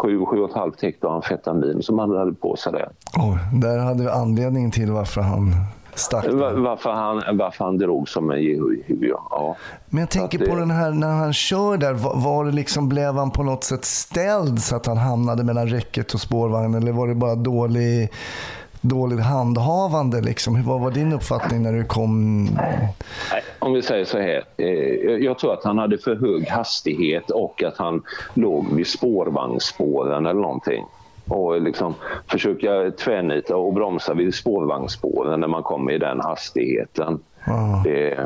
[0.05, 2.89] sju, sju och ett halvt hekto amfetamin som han hade på sig där.
[3.17, 5.51] Oj, där hade vi anledningen till varför han
[5.95, 6.25] stack.
[6.33, 9.55] Va- Varför han, varför han drog som en jehu, ja.
[9.89, 11.93] Men jag tänker att det- på den här när han kör där.
[11.93, 15.67] Var, var det liksom, blev han på något sätt ställd så att han hamnade mellan
[15.67, 16.73] räcket och spårvagnen?
[16.83, 18.09] Eller var det bara dålig,
[18.89, 20.21] dåligt handhavande?
[20.21, 20.63] Liksom?
[20.63, 22.47] Vad var din uppfattning när du kom?
[23.59, 24.43] Om vi säger så här.
[24.57, 24.67] Eh,
[25.25, 28.01] jag tror att han hade för hög hastighet och att han
[28.33, 30.85] låg vid spårvagnsspåren eller någonting.
[31.27, 31.93] och liksom
[32.27, 37.19] försöka tvärnita och bromsa vid spårvagnsspåren när man kommer i den hastigheten.
[37.45, 37.81] Ja.
[37.83, 38.17] Det,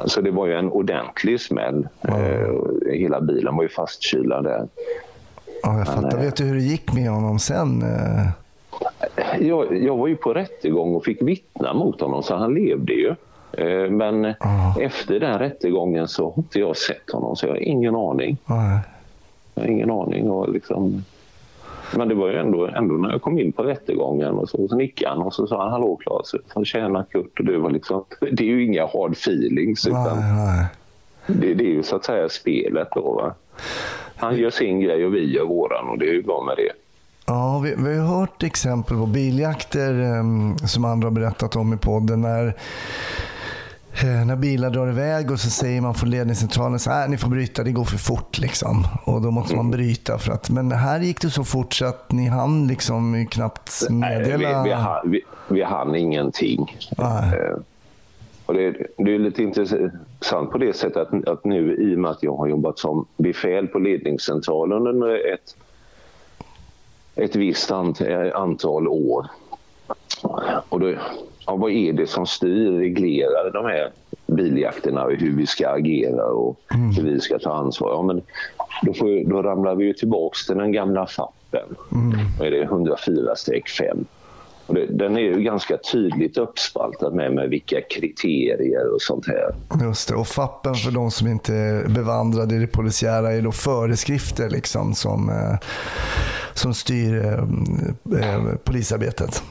[0.00, 1.88] alltså det var ju en ordentlig smäll.
[2.08, 4.68] Eh, hela bilen var ju fastkylad där.
[5.62, 6.18] Ja, jag fattar.
[6.18, 7.84] Vet du hur det gick med honom sen?
[9.40, 13.14] Jag, jag var ju på rättegång och fick vittna mot honom så han levde ju.
[13.52, 14.34] Eh, Men
[14.80, 18.36] efter den rättegången så har inte jag sett honom så jag har ingen aning.
[18.46, 18.80] nej.
[19.54, 20.30] Jag har ingen aning.
[20.30, 21.04] Och liksom...
[21.96, 24.76] Men det var ju ändå, ändå när jag kom in på rättegången och så, så
[24.76, 26.34] nickade han och så sa han hallå Claes,
[26.68, 30.66] tjena Kurt och det var liksom, det är ju inga hard feelings utan nej.
[31.26, 33.34] det, det är ju så att säga spelet då va.
[34.16, 36.72] Han gör sin grej och vi gör våran och det är ju bra med det.
[37.26, 41.76] Ja, vi, vi har hört exempel på biljakter em, som andra har berättat om i
[41.76, 42.20] podden.
[42.20, 42.46] När,
[44.02, 47.28] eh, när bilar drar iväg och så säger man från ledningscentralen så här, ni får
[47.28, 48.38] bryta, det går för fort.
[48.38, 48.84] Liksom.
[49.04, 50.18] Och då måste man bryta.
[50.18, 54.18] För att, men här gick det så fort så att ni hann liksom knappt Nej,
[54.18, 54.62] meddela.
[54.62, 56.76] vi, vi, hann- vi, vi hann ingenting.
[56.98, 57.38] Nej.
[57.38, 57.56] Eh,
[58.46, 62.10] Och det, det är lite intressant på det sättet att, att nu i och med
[62.10, 65.56] att jag har jobbat som befäl på ledningscentralen under ett,
[67.16, 69.26] ett visst eh, antal år.
[70.68, 70.94] Och då,
[71.46, 73.90] ja, vad är det som styr, reglerar de här
[74.26, 76.60] biljakterna och hur vi ska agera och
[76.96, 77.90] hur vi ska ta ansvar?
[77.90, 78.22] Ja, men
[78.82, 81.76] då, får, då ramlar vi ju tillbaks till den gamla FAPen.
[82.38, 82.64] Vad är det?
[82.64, 83.90] 104-5.
[83.90, 84.13] Och
[84.66, 89.54] det, den är ju ganska tydligt uppspaltad med, med vilka kriterier och sånt här.
[89.86, 90.14] Just det.
[90.14, 94.94] Och FAPen för de som inte är bevandrade i det polisiära är då föreskrifter liksom
[94.94, 95.68] som, eh,
[96.54, 97.32] som styr eh,
[98.20, 99.42] eh, polisarbetet.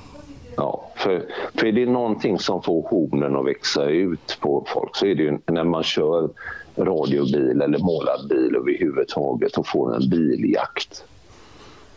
[0.56, 5.06] Ja, för, för är det någonting som får hornen att växa ut på folk så
[5.06, 6.30] är det ju när man kör
[6.78, 11.04] radiobil eller målad bil överhuvudtaget och får en biljakt.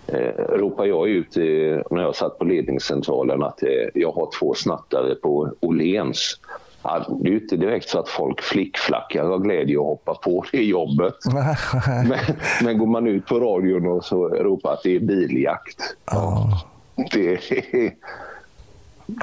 [0.09, 1.42] Eh, ropar jag ut eh,
[1.90, 6.40] när jag satt på ledningscentralen att eh, jag har två snattare på Åhléns.
[6.83, 10.45] Ja, det är ju inte direkt så att folk flickflackar av glädje och hoppar på
[10.53, 11.14] det jobbet.
[12.09, 12.19] Men,
[12.64, 15.97] men går man ut på radion och så ropar att det är biljakt.
[16.11, 16.49] Ja.
[17.12, 17.92] Det är,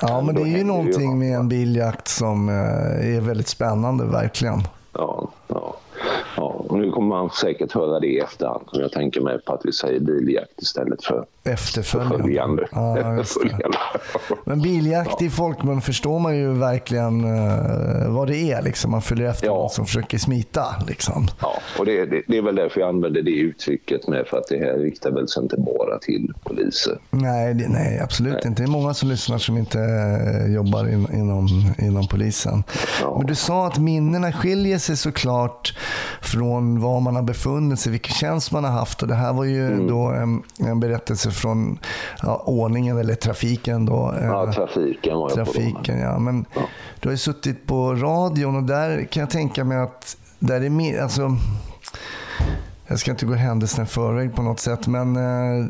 [0.02, 4.60] Ja, men det är ju någonting med en biljakt som eh, är väldigt spännande, verkligen.
[4.94, 5.76] Ja, ja.
[6.38, 6.44] Ja.
[6.44, 8.64] Och nu kommer man säkert höra det i efterhand.
[8.72, 12.22] Men jag tänker mig på att vi säger biljakt istället för Efterföljande.
[12.26, 12.68] följande.
[12.72, 13.70] Ja.
[14.46, 18.62] Men biljakt i folkmun förstår man ju verkligen eh, vad det är.
[18.62, 18.92] Liksom.
[18.92, 19.54] Man följer efter Ja.
[19.54, 20.66] någon som försöker smita.
[20.88, 21.28] Liksom.
[21.42, 24.48] Ja, och det, det, det är väl därför jag använder det uttrycket med för att
[24.50, 26.98] det här riktar väl sig inte bara till poliser.
[27.10, 28.62] Nej, det, nej, absolut inte.
[28.62, 31.48] Det är många som lyssnar som inte eh, jobbar in, inom,
[31.80, 32.64] inom polisen.
[33.02, 33.18] Ja.
[33.18, 35.78] Men du sa att minnena skiljer sig såklart
[36.22, 39.02] från var man har befunnit sig, vilken tjänst man har haft.
[39.02, 39.88] Och det här var ju Mm.
[39.88, 41.80] då en, en berättelse från
[42.22, 43.86] ja, ordningen eller trafiken.
[43.86, 44.14] Då.
[44.22, 45.54] Eh, Ja, trafiken var jag på.
[45.54, 46.20] Trafiken, ja.
[46.20, 46.62] Men Ja.
[47.00, 50.70] du har ju suttit på radion och där kan jag tänka mig att där är
[50.70, 51.38] mer, alltså,
[52.88, 55.66] jag ska inte gå händelserna i förväg på något sätt, men eh,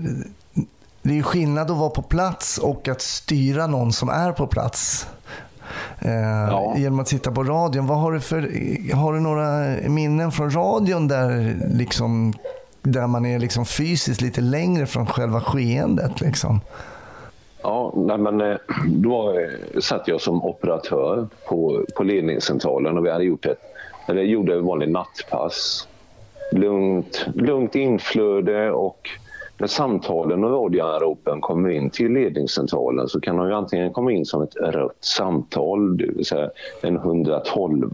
[1.02, 4.48] det är ju skillnad att vara på plats och att styra någon som är på
[4.48, 5.08] plats.
[6.00, 6.12] Eh,
[6.50, 6.74] Ja.
[6.78, 7.88] Genom att sitta på radion.
[7.88, 8.42] Vad har, du för,
[8.96, 12.34] har du några minnen från radion där, liksom,
[12.82, 16.22] där man är liksom fysiskt lite längre från själva skeendet?
[16.22, 16.62] Liksom?
[17.64, 23.12] Ja, nej, men eh, då eh, satt jag som operatör på, på ledningscentralen och vi
[23.12, 23.60] hade gjort ett,
[24.08, 25.88] eller gjorde ett vanligt nattpass.
[26.52, 29.10] Lugnt, lugnt inflöde och
[29.64, 34.26] när samtalen och radioanropen kommer in till ledningscentralen så kan de ju antingen komma in
[34.26, 36.50] som ett rött samtal, det vill säga
[36.82, 37.92] en 112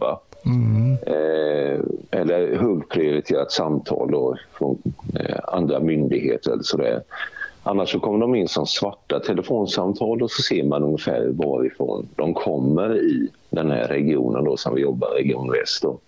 [1.06, 1.80] eh,
[2.12, 4.78] eller högprioriterat samtal då från
[5.20, 7.02] eh, andra myndigheter eller sådär.
[7.64, 12.34] Annars så kommer de in som svarta telefonsamtal och så ser man ungefär varifrån de
[12.34, 15.82] kommer i den här regionen då som vi jobbar, Region Väst.
[15.82, 16.00] Då.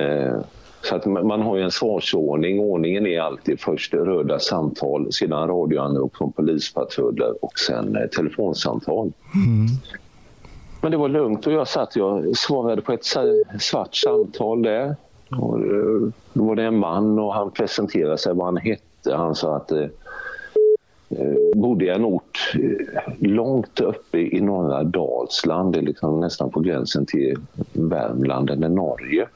[0.00, 0.40] Eh,
[0.82, 2.60] så att man har en svarsordning.
[2.60, 9.12] Ordningen är alltid först röda samtal, sedan radioanrop från polispatruller och sen eh, telefonsamtal.
[10.80, 13.04] Men det var lugnt och jag satt jag svarade på ett
[13.60, 14.96] svart samtal där.
[15.30, 19.14] Och, eh, då var det en man och han presenterade sig vad han hette.
[19.14, 19.86] Han sa att eh,
[21.54, 22.54] bodde i en ort
[23.18, 27.36] långt uppe i norra Dalsland, det är liksom nästan på gränsen till
[27.72, 29.28] Värmland eller Norge.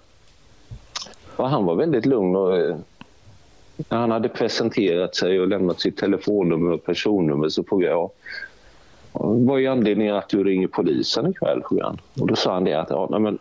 [1.36, 2.76] Och han var väldigt lugn och eh,
[3.88, 8.10] när han hade presenterat sig och lämnat sitt telefonnummer och personnummer så frågade jag
[9.18, 11.62] vad är anledningen att du ringer polisen ikväll?
[11.82, 11.98] han.
[12.20, 13.38] Och då sa han det att ja, men,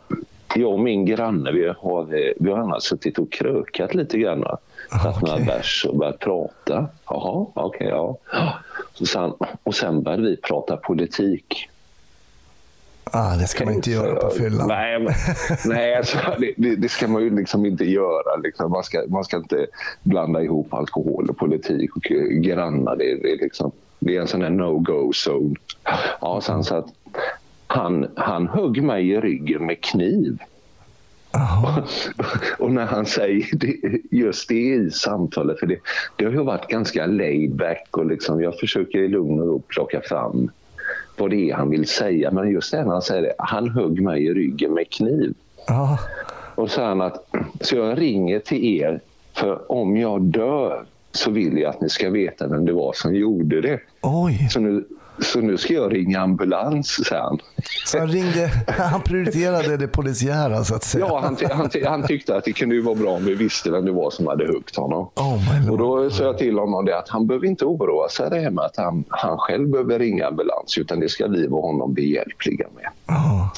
[0.55, 4.43] jag och min granne vi har, eh, vi har annars suttit och krökat lite grann.
[5.03, 6.87] Tagit några vers och börjat prata.
[7.09, 8.17] Jaha, okej, ja.
[8.93, 9.33] Så sen,
[9.63, 11.69] och sen började vi prata politik.
[13.11, 14.67] Ah, det ska man inte göra på fyllan.
[14.67, 15.13] Nej, men,
[15.65, 16.17] nej alltså,
[16.57, 18.35] det, det, ska man ju liksom inte göra.
[18.43, 18.71] Liksom.
[18.71, 19.67] Man, ska, man ska inte
[20.03, 22.03] blanda ihop alkohol och politik och
[22.43, 22.95] grannar.
[22.95, 25.55] Det, det, är liksom, det är en sån här no-go zone.
[26.21, 26.87] Ja, sen så att
[27.67, 30.37] han, han högg mig i ryggen med kniv.
[32.59, 35.77] och när han säger det, just det i samtalet, för det,
[36.15, 39.59] det har ju varit ganska laid back och liksom, jag försöker i lugn och ro
[39.59, 40.51] plocka fram
[41.17, 42.31] vad det är han vill säga.
[42.31, 45.33] Men just det när han säger det, han högg mig i ryggen med kniv.
[45.67, 45.99] Ja.
[46.55, 47.27] Och sa han att
[47.61, 48.99] så jag ringer till er
[49.33, 53.15] för om jag dör så vill jag att ni ska veta vem det var som
[53.15, 53.79] gjorde det.
[54.01, 54.85] Oj, Så nu,
[55.19, 57.39] så nu ska jag ringa ambulans, sa han.
[57.85, 61.05] så han ringde, han prioriterade det polisiära så att säga.
[61.09, 63.35] Ja, han, ty- han, ty- han tyckte att det kunde ju vara bra om vi
[63.35, 65.09] visste vem det var som hade huggt honom.
[65.15, 68.29] Oh my Och då sa jag till honom det att han behöver inte oroa sig
[68.29, 71.61] det här med att han, han själv behöver ringa ambulans utan det ska vi vara
[71.61, 72.89] honom behjälpliga med.
[73.07, 73.49] Ja.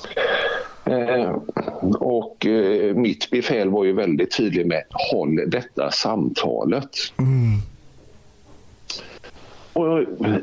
[0.85, 1.31] Eh,
[1.99, 6.89] och eh, mitt befäl var ju väldigt tydlig med håll detta samtalet.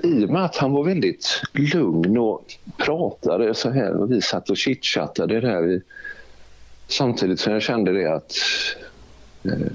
[0.02, 2.44] I och med att han var väldigt lugn och
[2.76, 5.82] pratade så här och vi satt och chitchattade där i,
[6.88, 8.34] samtidigt som jag kände det att
[9.44, 9.72] eh,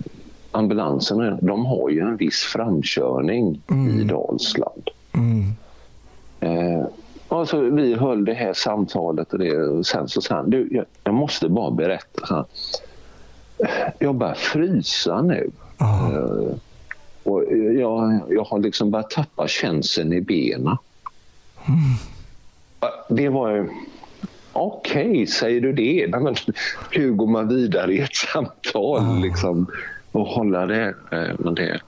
[0.52, 3.62] ambulanserna de har ju en viss framkörning
[4.00, 4.90] i Dalsland.
[6.40, 6.86] Eh,
[7.28, 10.68] och så vi höll det här samtalet och, det, och sen så sa han, du,
[10.72, 12.26] jag, jag måste bara berätta.
[12.28, 12.46] Så
[14.00, 15.52] jag börjar frysa nu.
[15.80, 16.56] Eh,
[17.30, 17.44] och
[17.80, 20.78] jag, jag har liksom börjat tappa känseln i benen.
[22.82, 23.70] Ja, Det var.
[24.54, 26.08] Okej, säger du det?
[26.10, 26.36] Nej, men,
[26.92, 29.20] hur går man vidare i ett samtal?
[29.22, 29.68] Liksom,
[30.12, 30.88] och hålla det?
[31.12, 31.80] Eh, Men det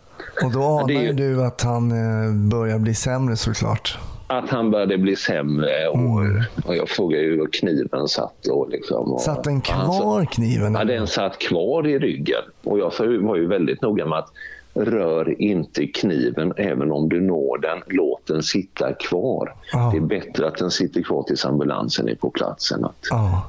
[0.43, 3.97] Och då anar ju du att han eh, börjar bli sämre såklart.
[4.27, 6.21] att han började bli sämre och,
[6.65, 8.47] och jag frågade ju var kniven satt.
[8.47, 10.73] Och liksom, och, Satt den och han kvar kniven?
[10.73, 12.41] Ja, den satt kvar i ryggen.
[12.63, 14.29] Och jag var ju väldigt noga med att
[14.73, 17.81] rör inte kniven även om du når den.
[17.87, 19.53] Låt den sitta kvar.
[19.71, 19.89] Ja.
[19.93, 23.47] Det är bättre att den sitter kvar tills ambulansen är på plats än att Ja.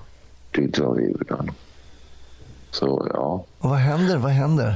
[0.51, 1.51] du drar ur den.
[2.71, 3.45] Så ja.
[3.59, 4.17] Och vad händer?
[4.19, 4.75] Vad händer?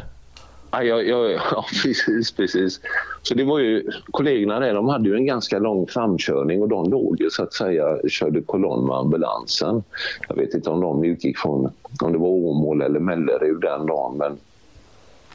[0.70, 2.80] Ja, ja, ja, ja, precis, precis.
[3.22, 6.90] Så det var ju, kollegorna där, de hade ju en ganska lång framkörning och de
[6.90, 9.82] låg ju så att säga, körde kolonn med ambulansen.
[10.28, 11.70] Jag vet inte om de utgick från,
[12.02, 14.36] om det var Åmål eller Mellerud den dagen, men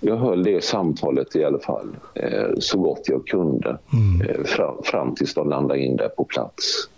[0.04, 3.78] jag höll det samtalet i alla fall eh, så gott jag kunde
[4.30, 6.90] eh, fram, fram tills de landade in där på plats.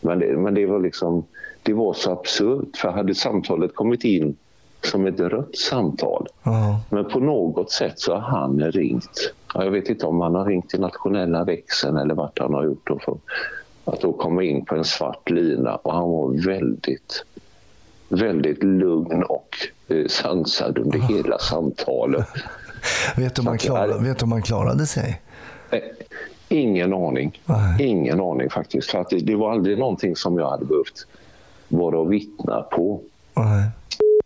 [0.00, 1.24] Men det, men det var liksom,
[1.62, 4.36] det var så absurt för hade samtalet kommit in
[4.84, 6.80] som ett rött samtal Ja.
[6.90, 9.34] men på något sätt så har han ringt.
[9.54, 12.64] Ja, Jag vet inte om han har ringt till nationella växeln eller vart han har
[12.64, 13.16] gjort för
[13.84, 17.24] att då komma in på en svart lina och han var väldigt,
[18.08, 19.56] väldigt lugn och
[20.08, 22.26] sansad under hela samtalet.
[23.16, 25.20] Vet, du jag- klarade, vet du om han klarade sig?
[25.70, 25.78] Eh,
[26.48, 27.40] Ingen aning.
[27.44, 27.86] Nej.
[27.86, 28.90] Ingen aning faktiskt.
[28.90, 31.06] För att det, det var aldrig någonting som jag hade behövt
[31.68, 33.00] vara och vittna på.
[33.34, 33.68] Nej.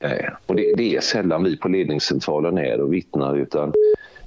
[0.00, 3.72] Eh, Och det, det är sällan vi på ledningscentralen är och vittnar utan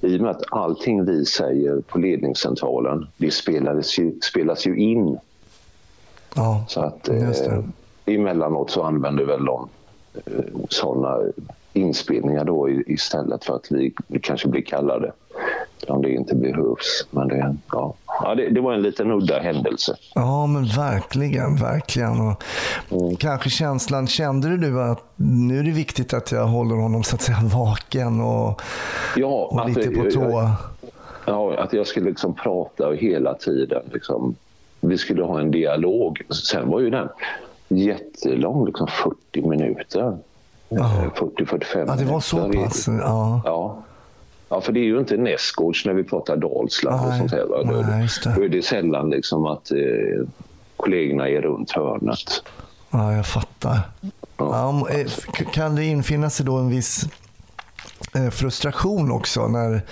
[0.00, 5.18] i och med att allting vi säger på ledningscentralen det spelades ju, spelas ju in.
[6.34, 6.64] Ja.
[6.68, 7.50] Så att Just det.
[8.06, 9.68] eh, emellanåt så använder väl de eh,
[10.68, 11.18] sådana
[11.72, 13.92] inspelningar då istället för att vi
[14.22, 15.12] kanske blir kallade
[15.88, 17.06] om det inte behövs.
[17.10, 17.94] Men det, ja.
[18.06, 19.96] Ja, det, det var en liten udda händelse.
[20.14, 22.20] Ja, men verkligen, verkligen.
[22.20, 22.42] Och
[22.90, 23.16] Mm.
[23.16, 27.22] Kanske känslan, kände du att nu är det viktigt att jag håller honom så att
[27.22, 28.60] säga vaken och,
[29.16, 30.50] Ja, och lite på jag- tå?
[31.26, 33.82] Ja, att jag skulle liksom prata hela tiden.
[33.92, 34.34] Liksom.
[34.80, 36.22] Vi skulle ha en dialog.
[36.50, 37.08] Sen var ju den
[37.70, 40.18] jättelång, liksom 40 minuter.
[40.68, 40.78] Ja.
[40.78, 42.64] Eh, 40-45 Ja, det var så minuter.
[42.64, 42.88] pass.
[42.88, 43.42] Ja.
[43.44, 43.82] Ja.
[44.48, 47.44] ja, för det är ju inte nästgårds när vi pratar Dalsland och sånt här.
[47.44, 47.62] Va?
[47.64, 48.32] Då, nej, just det.
[48.36, 50.26] då är det sällan liksom att eh,
[50.76, 52.42] kollegorna är runt hörnet.
[52.90, 53.78] Ja, jag fattar.
[54.36, 55.06] Ja, om- eh,
[55.52, 57.04] kan det infinna sig då en viss
[58.14, 59.82] eh, frustration också när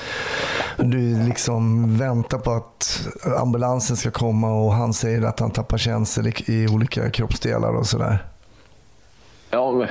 [0.79, 3.09] du liksom väntar på att
[3.41, 8.19] ambulansen ska komma och han säger att han tappar känsel i, olika kroppsdelar och sådär?
[9.51, 9.89] Ja, men,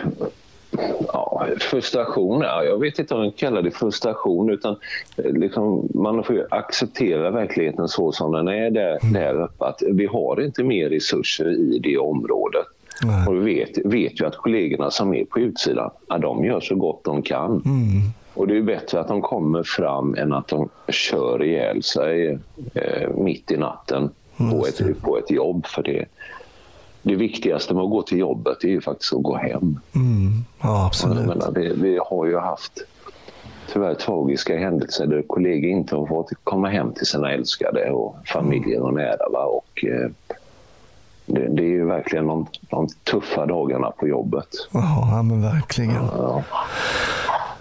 [1.07, 4.75] ja, frustration, ja, jag vet inte om jag kallar det frustration utan
[5.17, 9.65] eh, liksom, man får acceptera verkligheten så som den är där, där uppe.
[9.65, 12.65] Att vi har inte mer resurser i det området.
[13.03, 13.27] Nej.
[13.27, 16.75] Och vi vet, vet ju att kollegorna som är på utsidan, ja, de gör så
[16.75, 17.61] gott de kan.
[17.65, 18.01] Mm.
[18.37, 22.39] Och det är bättre att de kommer fram än att de kör ihjäl sig
[22.73, 25.65] eh, mitt i natten på ett, på ett jobb.
[25.65, 26.05] För det,
[27.01, 29.79] det viktigaste med att gå till jobbet är ju faktiskt att gå hem.
[29.95, 30.33] Mm.
[30.61, 31.27] Ja, absolut.
[31.27, 32.71] menar, vi, vi har ju haft
[33.73, 38.81] tyvärr tragiska händelser där kollegor inte har fått komma hem till sina älskade och familjer
[38.81, 39.29] och nära.
[39.31, 39.43] Va?
[39.43, 40.09] Och, eh,
[41.25, 44.47] det, det är ju verkligen de, de tuffa dagarna på jobbet.
[44.71, 45.93] Ja, ja, men verkligen.
[45.93, 46.43] Ja.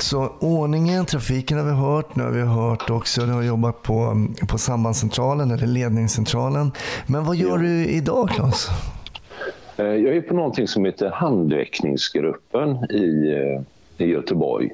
[0.00, 2.16] Så ordningen, trafiken har vi hört.
[2.16, 6.70] Nu har vi hört också, du har jobbat på, på sambandscentralen eller ledningscentralen.
[7.06, 8.68] Men vad gör du idag Claes?
[9.76, 13.32] Eh, Jag är på någonting som heter Handräckningsgruppen i,
[13.98, 14.70] eh, i Göteborg.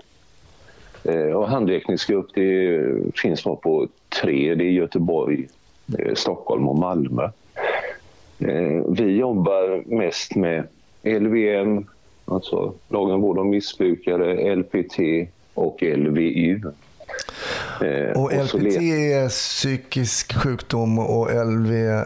[1.04, 2.80] Eh, Och handräckningsgrupp det
[3.14, 3.88] finns på
[4.22, 4.54] tre.
[4.54, 5.46] Det är Göteborg,
[6.14, 7.30] Stockholm och Malmö.
[8.88, 10.64] Vi jobbar mest med
[11.02, 11.86] LVM,
[12.24, 14.96] alltså lagen vård om missbrukare, LPT
[15.54, 16.60] och LVU.
[17.80, 21.72] Eh, Och LPT är psykisk sjukdom och LV...
[21.72, 22.02] eh,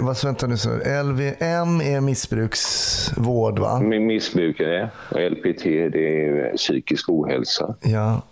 [0.00, 0.68] Vad vänta nu så.
[1.02, 3.80] LVM är missbruksvård va?
[3.80, 7.74] missbrukare och LPT det är psykisk ohälsa.
[7.82, 8.22] Ja,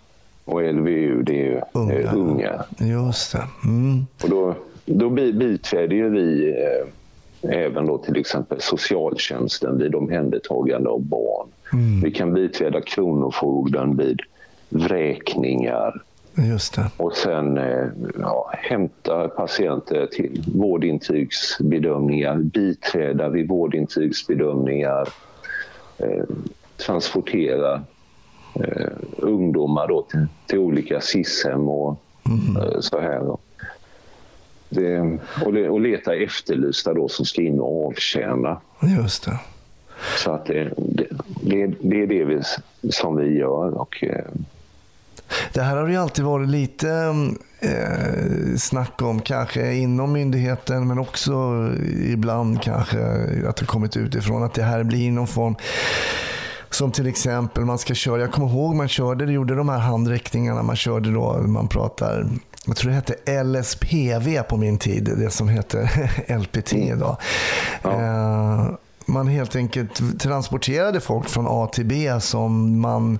[0.45, 2.11] Och LVU det är ju Unga.
[2.11, 2.63] unga.
[2.79, 3.43] just det.
[3.65, 4.05] Mm.
[4.23, 4.55] Och då,
[4.85, 6.87] då bi- biträder ju vi eh,
[7.41, 11.47] även då till exempel socialtjänsten vid omhändertagande av barn.
[12.03, 14.19] Vi kan biträda Kronofogden vid
[14.69, 16.01] vräkningar
[16.97, 17.87] och sen eh,
[18.19, 25.07] ja, hämta patienter till vårdintygsbedömningar, biträda vid vårdintygsbedömningar,
[25.97, 26.23] eh,
[26.77, 27.83] transportera
[28.55, 28.87] eh,
[29.17, 31.97] ungdomar då till, till olika SIS-hem och
[32.57, 33.19] eh, så här.
[33.19, 33.37] Då.
[34.73, 34.99] Det,
[35.45, 38.61] och, och leta efterlysta då som ska in och avtjäna.
[38.97, 39.39] Just det.
[40.17, 40.73] Så att det,
[41.41, 42.41] det, det, är det vi,
[42.91, 43.81] som vi gör.
[43.81, 44.25] Och, eh,
[45.53, 46.89] Det här har ju alltid varit lite
[47.59, 51.33] eh, snack om, kanske inom myndigheten men också
[52.05, 52.99] ibland kanske
[53.47, 55.55] att det kommit utifrån att det här blir någon form
[56.69, 59.79] som till exempel man ska köra, jag kommer ihåg man körde, det gjorde de här
[59.79, 62.27] handräckningarna, man körde då, man pratar,
[62.65, 67.17] jag tror det hette LSPV på min tid, det som heter LPT idag.
[67.83, 68.69] Eh,
[69.05, 73.19] man helt enkelt transporterade folk från A till B som man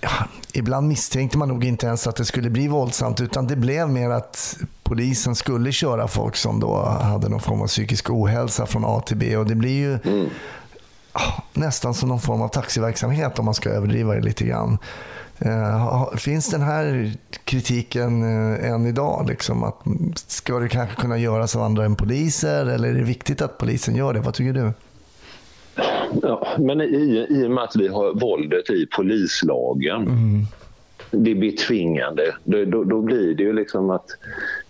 [0.00, 0.10] ja,
[0.52, 4.10] ibland misstänkte man nog inte ens att det skulle bli våldsamt utan det blev mer
[4.10, 9.02] att polisen skulle köra folk som då hade någon form av psykisk ohälsa från A
[9.06, 9.98] till B och det blir ju
[11.12, 14.78] ja, nästan som någon form av taxiverksamhet om man ska överdriva det lite grann.
[15.38, 17.12] Eh, finns den här
[17.44, 19.26] kritiken eh, än idag?
[19.28, 19.82] Liksom, att,
[20.16, 23.96] ska det kanske kunna göras av andra än poliser eller är det viktigt att polisen
[23.96, 24.20] gör det?
[24.20, 24.72] Vad tycker du?
[26.22, 30.08] Ja, men i, i och med att vi har våldet i polislagen,
[31.10, 32.34] det blir tvingande.
[32.44, 34.06] Då, då, då blir det ju liksom att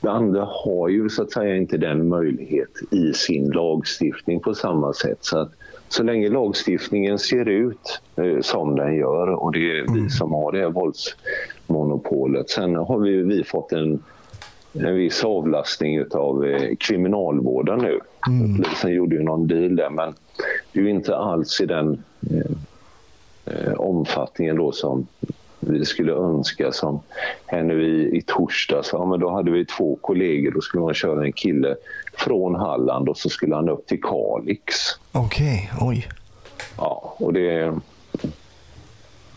[0.00, 4.92] det andra har ju så att säga inte den möjlighet i sin lagstiftning på samma
[4.92, 5.18] sätt.
[5.20, 5.52] Så att
[5.88, 10.52] så länge lagstiftningen ser ut eh, som den gör och det är vi som har
[10.52, 12.50] det här våldsmonopolet.
[12.50, 14.02] Sen har vi, vi fått en
[14.84, 18.00] en viss avlastning av eh, kriminalvården nu.
[18.56, 20.14] Polisen gjorde ju någon deal där men
[20.72, 22.50] det är ju inte alls i den eh,
[23.44, 25.06] eh, omfattningen då som
[25.60, 27.00] vi skulle önska som
[27.46, 28.90] här nu i, i torsdags.
[28.92, 31.76] Ja, men då hade vi två kollegor, då skulle man köra en kille
[32.16, 34.74] från Halland och så skulle han upp till Kalix.
[35.12, 36.08] Okej, oj.
[36.76, 37.74] Ja, och det,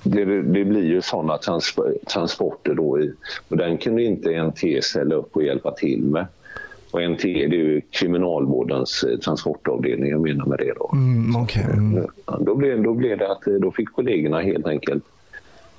[0.04, 1.76] det, det blir ju sådana trans,
[2.14, 3.00] transporter då.
[3.00, 3.14] I,
[3.50, 6.26] och den kunde inte NT ställa upp och hjälpa till med.
[6.92, 10.74] Och NT det är ju kriminalvårdens eh, transportavdelning, jag menar med det.
[10.78, 10.90] Då.
[10.94, 11.64] Mm, okej.
[11.64, 12.08] Mm.
[12.40, 15.04] Då, blev, då blev det att eh, då fick kollegorna helt enkelt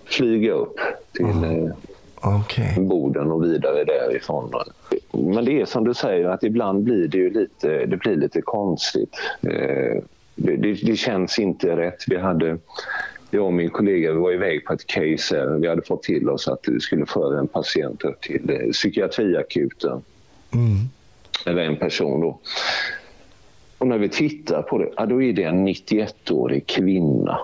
[0.05, 0.79] flyga upp
[1.13, 1.71] till eh,
[2.23, 2.75] Okej.
[2.79, 4.53] Boden och vidare därifrån.
[5.13, 8.43] Men det är som du säger att ibland blir det ju lite, det blir lite
[8.43, 9.11] konstigt.
[9.43, 10.03] Eh,
[10.35, 12.05] Det, det, det känns inte rätt.
[12.07, 12.59] Vi hade,
[13.31, 15.37] jag och min kollega vi var iväg på ett case.
[15.39, 15.59] här.
[15.59, 20.03] Vi hade fått till oss att vi skulle föra en patient upp till eh, psykiatriakuten.
[20.55, 20.77] Mm.
[21.47, 22.39] Eller en person då.
[23.79, 27.39] Och när vi tittar på det, ja, då är det en 91-årig kvinna.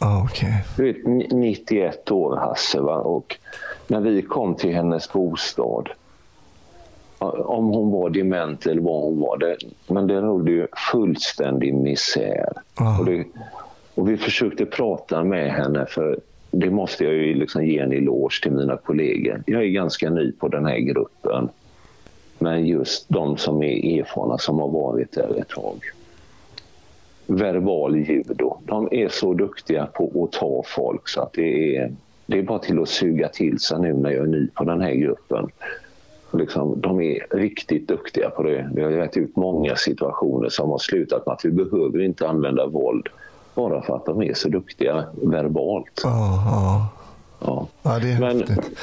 [0.00, 0.64] Ah, okej.
[0.76, 2.96] Du vet, ni- 91 år Hasse va?
[2.96, 3.36] och
[3.88, 5.88] när vi kom till hennes bostad
[7.44, 12.52] om hon var dement eller vad hon var, det, men det rådde ju fullständig misär.
[12.74, 12.98] Ah.
[12.98, 13.24] Och, det,
[13.94, 16.20] och vi försökte prata med henne för
[16.50, 19.42] det måste jag ju liksom ge en eloge till mina kollegor.
[19.46, 21.48] Jag är ganska ny på den här gruppen.
[22.38, 25.80] Men just de som är erfarna som har varit där ett tag
[27.28, 28.58] verbal judo.
[28.64, 31.92] De är så duktiga på att ta folk så att det är,
[32.28, 34.80] det är bara till att suga till sig nu när jag är ny på den
[34.80, 35.48] här gruppen.
[36.32, 38.70] Liksom, de är riktigt duktiga på det.
[38.74, 42.66] Vi har rätt ut många situationer som har slutat med att vi behöver inte använda
[42.66, 43.08] våld
[43.54, 46.00] bara för att de är så duktiga verbalt.
[46.04, 46.88] Ja, ja.
[47.40, 47.66] Ja.
[47.82, 48.78] ja, det är Men, häftigt.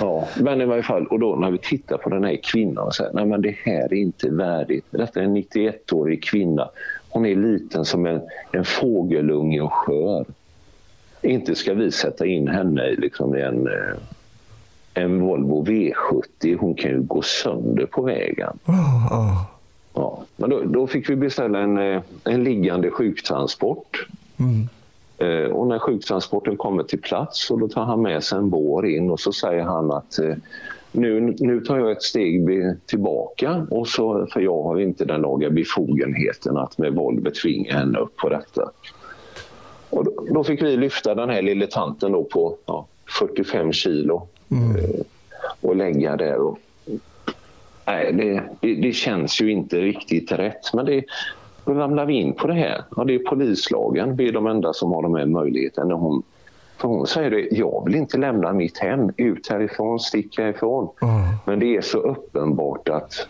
[0.00, 2.94] ja, men i varje fall, och då när vi tittar på den här kvinnan och
[2.94, 4.84] säger nej men det här är inte värdigt.
[4.90, 6.68] Detta är en 91-årig kvinna.
[7.10, 8.20] Hon är liten som en,
[8.52, 10.24] en fågelunge och skör.
[11.28, 13.96] Inte ska vi sätta in henne i liksom en, eh,
[14.94, 16.56] en Volvo V70.
[16.60, 18.58] Hon kan ju gå sönder på vägen.
[18.64, 19.46] Ja, ja.
[19.94, 20.24] Ja.
[20.36, 24.06] Men då, då fick vi beställa en, eh, en liggande sjuktransport.
[24.36, 24.68] Mm.
[25.18, 28.86] Eh, och när sjuktransporten kommer till plats så då tar han med sig en bår
[28.86, 30.34] in och så säger han att eh,
[30.92, 32.48] nu, nu tar jag ett steg
[32.86, 37.98] tillbaka och så, för jag har inte den laga befogenheten att med våld betvinga henne
[37.98, 38.70] upp på detta.
[39.90, 42.86] Och då, då fick vi lyfta den här lille tanten då på ja,
[43.18, 45.00] 45 kilo eh,
[45.60, 46.36] och lägga där.
[46.36, 46.58] Och,
[47.86, 51.04] nej, det, det, det känns ju inte riktigt rätt men det,
[51.64, 52.84] då ramlar vi in på det här.
[52.96, 54.16] Ja, det är polislagen.
[54.16, 55.94] Vi är de enda som har de här möjligheterna.
[55.94, 56.22] Hon,
[56.76, 59.10] för hon säger det, jag vill inte lämna mitt hem.
[59.16, 60.88] Ut härifrån, stick härifrån.
[61.46, 63.26] Men det är så uppenbart att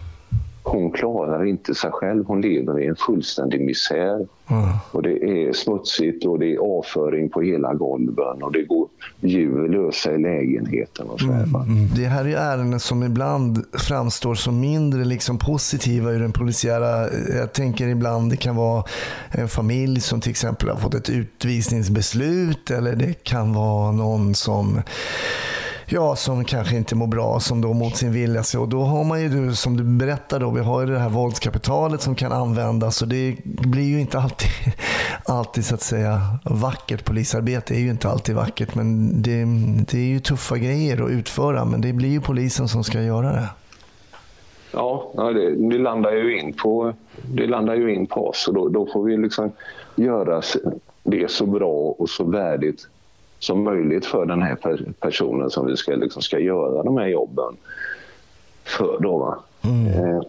[0.69, 2.25] hon klarar inte sig själv.
[2.25, 4.27] Hon lever i en fullständig misär.
[4.93, 8.89] Och det är smutsigt och det är avföring på hela golven och det går
[9.21, 11.67] djur lösa i lägenheten och så här, va.
[11.97, 17.09] Det här är ärenden som ibland framstår som mindre liksom positiva ur den polisiära.
[17.39, 18.85] Jag tänker ibland det kan vara
[19.31, 24.83] en familj som till exempel har fått ett utvisningsbeslut eller det kan vara någon som
[25.91, 28.43] Ja, som kanske inte mår bra, som då mot sin vilja.
[28.43, 31.09] Så, och då har man ju, som du berättade, då, vi har ju det här
[31.09, 33.03] våldskapitalet som kan användas.
[33.03, 34.51] Och det blir ju inte alltid,
[35.25, 37.05] alltid så att säga vackert.
[37.05, 39.45] Polisarbete är ju inte alltid vackert, men det,
[39.93, 41.65] det är ju tuffa grejer att utföra.
[41.65, 43.49] Men det blir ju polisen som ska göra det.
[44.73, 46.93] Ja, ja det, det, landar ju in på,
[47.35, 49.53] det landar ju in på oss och då, då får vi liksom
[49.97, 50.43] göra
[51.03, 52.89] det så bra och så värdigt
[53.39, 57.07] som möjligt för den här per- personen som vi ska, liksom, ska göra de här
[57.07, 57.57] jobben
[58.65, 58.99] för.
[59.01, 59.39] Då, va?
[59.63, 60.23] Eh,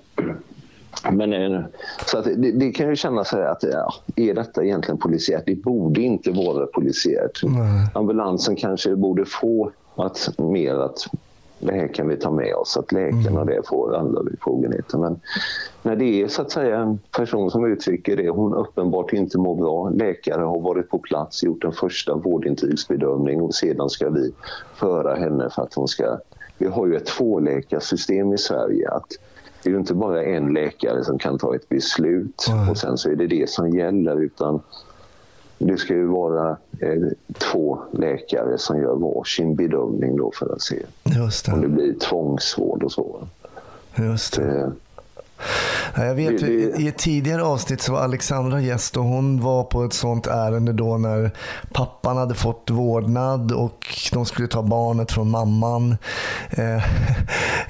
[1.11, 1.61] men, eh,
[2.05, 5.43] så det, det kan ju kännas så här att ja, är detta egentligen polisiärt?
[5.45, 7.41] Det borde inte vara polisiärt.
[7.93, 11.07] Ambulansen kanske borde få att, mer att
[11.59, 14.97] det här kan vi ta med oss, att läkarna det får andra befogenheter.
[14.97, 15.19] Men
[15.83, 19.55] när det är så att säga en person som uttrycker det, hon uppenbart inte mår
[19.55, 24.31] bra, läkare har varit på plats, gjort en första vårdintygsbedömning och sedan ska vi
[24.75, 26.17] föra henne för att hon ska...
[26.57, 28.89] Vi har ju ett tvåläkarsystem i Sverige.
[28.89, 29.07] att
[29.63, 33.09] det är ju inte bara en läkare som kan ta ett beslut och sen så
[33.09, 34.61] är det det som gäller utan
[35.59, 36.49] det ska ju vara
[36.79, 37.01] eh,
[37.37, 41.73] två läkare som gör varsin bedömning då för att se Just om det det.
[41.73, 43.27] blir tvångsvård och så.
[43.97, 44.71] Just det.
[45.95, 49.41] Ja, Jag vet, Det- det- I ett tidigare avsnitt så var Alexandra gäst och hon
[49.41, 51.31] var på ett sånt ärende då när
[51.73, 55.97] pappan hade fått vårdnad och de skulle ta barnet från mamman.
[56.49, 56.83] Eh,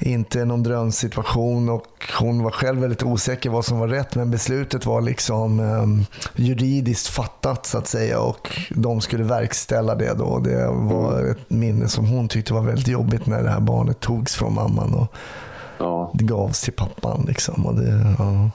[0.00, 1.86] inte någon drömsituation och
[2.18, 6.06] hon var själv väldigt osäker vad som var rätt men beslutet var liksom eh,
[6.44, 10.38] juridiskt fattat så att säga och de skulle verkställa det då.
[10.38, 14.34] Det var ett minne som hon tyckte var väldigt jobbigt när det här barnet togs
[14.34, 14.94] från mamman.
[14.94, 15.14] Och,
[15.80, 17.24] ja, det gavs till pappan.
[17.28, 18.50] Liksom, och det, ja.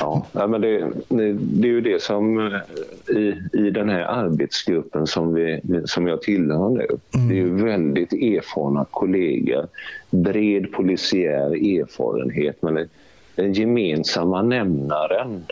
[0.00, 0.26] ja.
[0.32, 5.06] ja men det, det, det är ju det som eh, i, i den här arbetsgruppen
[5.06, 6.86] som, vi, som jag tillhör nu.
[7.28, 9.66] Det är ju väldigt erfarna kollegor,
[10.10, 11.46] bred polisiär
[11.80, 12.88] erfarenhet men den-
[13.34, 15.44] den gemensamma nämnaren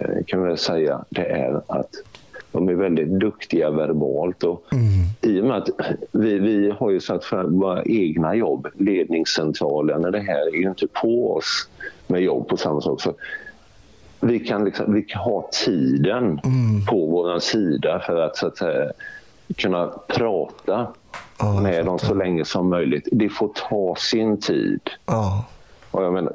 [0.00, 1.90] eh, kan man säga det är att
[2.52, 4.42] de är väldigt duktiga verbalt.
[4.42, 4.64] Och
[5.20, 5.68] I och med att
[6.12, 10.68] vi, vi har ju satt för våra egna jobb, ledningscentralen, och det här är ju
[10.68, 11.68] inte på oss
[12.06, 12.80] med jobb på samma.
[12.80, 13.14] Så
[14.20, 16.40] vi kan, liksom, vi kan ha tiden
[16.88, 18.92] på vår sida för att, så att säga,
[19.56, 20.88] kunna prata
[21.38, 23.08] jag med dem så länge som möjligt.
[23.12, 24.80] Det får ta sin tid.
[25.06, 25.44] Ja.
[25.90, 26.32] Och jag menar,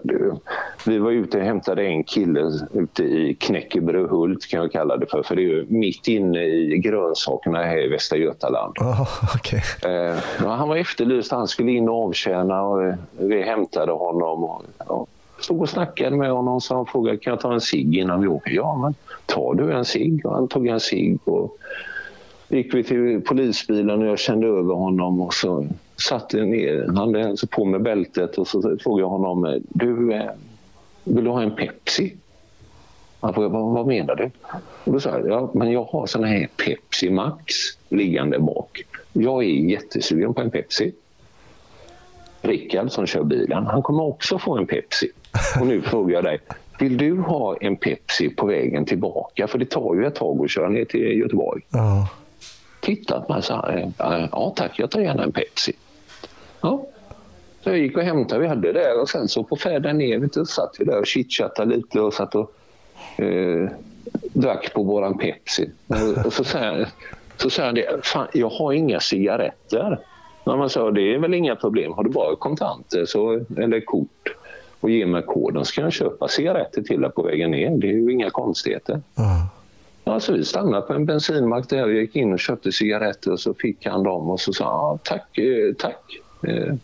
[0.86, 5.24] vi var ute och hämtade en kille ute i Knäckebröhult kan jag kalla det för.
[5.24, 8.74] För det är ju mitt inne i grönsakerna här i Västra Götaland.
[8.76, 9.62] Ja, okej.
[9.86, 14.44] Eh, han var efterlyst, han skulle in och avtjäna och vi hämtade honom.
[14.44, 15.08] Och, ja,
[15.40, 18.28] stod och snackade med honom så han frågade kan jag ta en cigg innan vi
[18.28, 18.52] åker.
[18.52, 18.96] Ja, men
[19.26, 20.26] tar du en cigg?
[20.26, 21.20] Och han tog en cigg.
[21.24, 21.58] Och
[22.48, 25.68] gick vi till polisbilen och jag kände över honom och så
[25.98, 30.30] satte ner, han hade på med bältet och så frågade jag honom, eh, du, eh,
[31.04, 32.16] vill du ha en Pepsi?
[33.20, 34.32] Han frågade, vad, vad menar du?
[34.84, 37.54] Och då sa jag, ja, men jag har såna här Pepsi Max
[37.90, 38.82] liggande bak.
[39.14, 40.94] Jag är jättesugen på en Pepsi.
[42.42, 45.10] Rickard som kör bilen, han kommer också få en Pepsi.
[45.60, 46.40] Och nu frågar jag dig,
[46.80, 49.48] vill du ha en Pepsi på vägen tillbaka?
[49.48, 51.62] För det tar ju ett tag att köra ner till Göteborg.
[51.70, 52.08] Ja.
[53.30, 55.74] Mig så här, "Ja, ja tack, jag tar gärna en Pepsi.
[56.66, 56.86] Ja.
[57.64, 60.34] Så jag gick och hämtade, vi hade det och sen så på färden ner vet
[60.34, 62.52] du, satt vi där och chitchattade lite och satt och
[63.18, 63.70] eh,
[64.34, 65.70] drack på våran Pepsi.
[65.88, 66.88] Och, och så säger
[67.38, 70.00] så säger han det, fan jag har inga cigaretter.
[70.44, 74.36] Ja, man sa, det är väl inga problem, har du bara kontanter så, eller kort
[74.80, 77.70] och ge mig koden så kan jag köpa cigaretter till dig på vägen ner.
[77.70, 79.02] Det är ju inga konstigheter.
[79.16, 79.50] Ja.
[80.08, 83.40] Ja, så vi stannade på en bensinmack där och gick in och köpte cigaretter och
[83.40, 86.22] så fick han dem och så sa han tack, eh, tack.
[86.48, 86.76] Eh,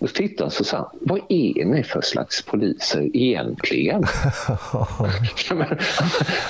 [0.00, 4.04] och så tittade han så sa vad är ni för slags poliser egentligen?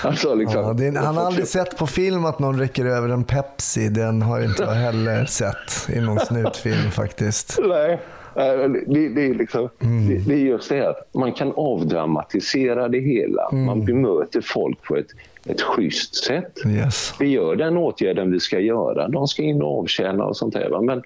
[0.03, 3.25] Alltså, liksom, Ja, är, han har aldrig sett på film att någon räcker över en
[3.25, 3.89] Pepsi.
[3.89, 7.59] Den har inte jag heller sett i någon snutfilm faktiskt.
[7.63, 7.93] Nej,
[8.37, 10.95] eh, det, det, är liksom, det, det är just det här.
[11.13, 13.51] Man kan avdramatisera det hela.
[13.53, 15.11] Man bemöter folk på ett,
[15.45, 16.59] ett schysst sätt.
[16.67, 17.15] Yes.
[17.21, 19.09] Vi gör den åtgärden vi ska göra.
[19.09, 20.81] De ska in och avtjäna och sånt där.
[20.81, 21.03] Men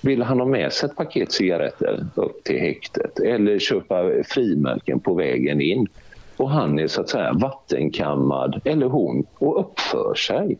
[0.00, 5.14] vill han ha med sig ett paket cigaretter upp till häktet eller köpa frimärken på
[5.14, 5.88] vägen in
[6.36, 10.58] och han är så att säga vattenkammad, eller hon, och uppför sig.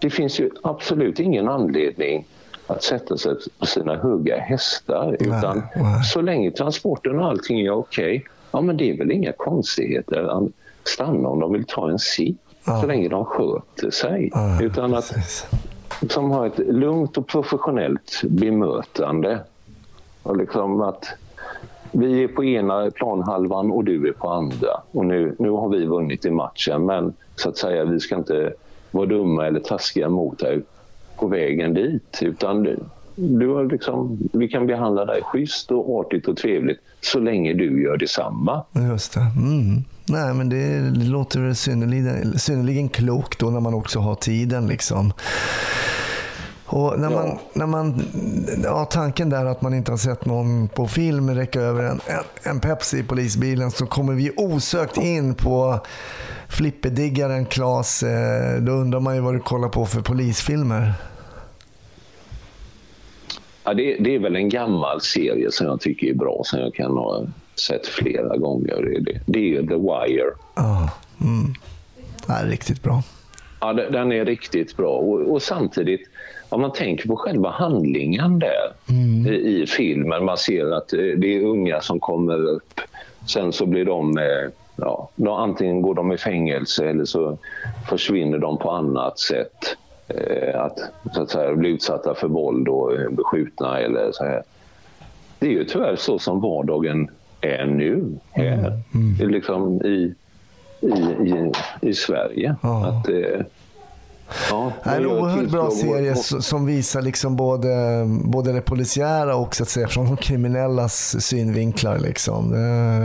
[0.00, 2.24] Det finns ju absolut ingen anledning
[2.66, 5.16] att sätta sig på sina höga hästar.
[5.20, 6.04] utan nej.
[6.04, 10.48] så länge transporten och allting är okej, ja men det är väl inga konstigheter.
[10.84, 12.36] Stanna om de vill ta en cigg,
[12.80, 14.30] så länge de sköter sig.
[14.32, 15.46] Ja, utan att precis
[16.08, 19.40] som har ett lugnt och professionellt bemötande.
[20.22, 21.04] Och liksom att
[21.92, 24.68] vi är på ena planhalvan och du är på andra.
[24.90, 28.52] Och nu, nu har vi vunnit i matchen men så att säga vi ska inte
[28.90, 30.62] vara dumma eller taskiga mot dig
[31.16, 32.18] på vägen dit.
[32.22, 32.78] Utan du,
[33.16, 37.82] du har liksom, vi kan behandla dig schysst och artigt och trevligt så länge du
[37.82, 38.64] gör detsamma.
[38.90, 39.20] Just det.
[39.20, 39.84] Mm.
[40.06, 44.66] Nej, men det, det låter väl synnerligen, synnerligen klokt då när man också har tiden.
[44.66, 45.12] liksom.
[46.66, 47.40] Och när man, Ja.
[47.52, 48.02] när man,
[48.64, 52.00] ja, tanken där att man inte har sett någon på film räcka över en,
[52.42, 55.80] en, Pepsi i polisbilen så kommer vi osökt in på
[56.48, 58.02] flipperdiggaren Claes.
[58.02, 60.92] Eh, Då undrar man ju vad du kollar på för polisfilmer.
[63.64, 66.74] Ja, det, det är väl en gammal serie som jag tycker är bra som jag
[66.74, 68.82] kan ha sett flera gånger.
[68.82, 70.30] Det, det, det är ju The Wire.
[70.56, 70.90] Ja,
[71.20, 71.54] mm.
[72.28, 73.02] ja, riktigt bra.
[73.60, 74.96] Ja, de- den är riktigt bra.
[74.96, 76.00] Och, och samtidigt,
[76.48, 78.72] om man tänker på själva handlingen där
[79.30, 80.24] i, i filmen.
[80.24, 82.80] Man ser att eh, det är unga som kommer upp.
[83.28, 87.38] Sen så blir de, eh, ja, de, antingen går de i fängelse eller så
[87.88, 89.76] försvinner de på annat sätt.
[90.08, 90.78] Eh, att,
[91.14, 94.42] så att säga, bli utsatta för våld och beskjutna eller så här.
[95.38, 97.10] Det är ju tyvärr så som vardagen
[97.42, 98.80] är nu här.
[99.18, 100.14] Det är Liksom i,
[100.80, 100.86] i,
[101.28, 102.56] i, i Sverige.
[102.62, 102.86] Ja.
[102.86, 103.16] Att, eh,
[104.50, 107.68] ja, Det är en oerhört bra serie och- som visar liksom både,
[108.24, 111.98] både det polisiära och så att säga från de kriminellas synvinklar.
[111.98, 112.54] Liksom.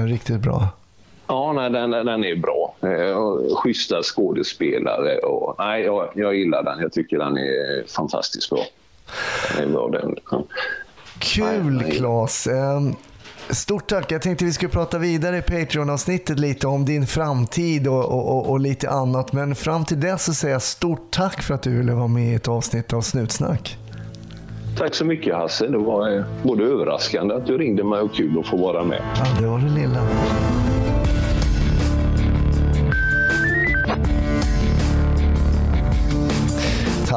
[0.07, 0.67] Riktigt bra.
[1.27, 2.75] Ja, nej, den, den är bra.
[2.81, 5.17] Eh, och schyssta skådespelare.
[5.17, 6.79] Och, nej, jag, jag gillar den.
[6.79, 8.59] Jag tycker den är fantastiskt bra.
[9.57, 10.15] Den är bra den.
[11.19, 11.91] Kul Nej, nej.
[11.91, 12.47] Claes.
[13.49, 14.11] Stort tack.
[14.11, 18.49] Jag tänkte vi skulle prata vidare i Patreon-avsnittet lite om din framtid och, och, och,
[18.49, 19.33] och lite annat.
[19.33, 22.31] Men fram till dess så säger jag stort tack för att du ville vara med
[22.31, 23.77] i ett avsnitt av Snutsnack.
[24.77, 25.67] Tack så mycket Hasse.
[25.67, 29.01] Det var eh, både överraskande att du ringde mig och kul att få vara med.
[29.15, 30.07] Ja, det var det lilla.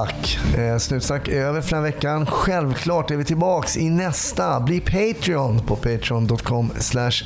[0.01, 0.39] Tack.
[0.59, 2.27] Eh, Snutsnack är över för den här veckan.
[2.27, 4.61] Självklart är vi tillbaks i nästa.
[4.61, 6.73] Bli Patreon på patreon.com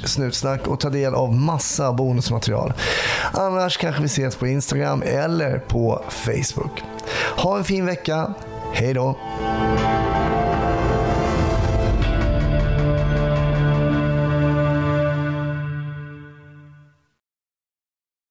[0.05, 2.73] snutsnack och ta del av massa bonusmaterial.
[3.33, 6.83] Annars kanske vi ses på Instagram eller på Facebook.
[7.37, 8.35] Ha en fin vecka.
[8.73, 9.17] Hej då!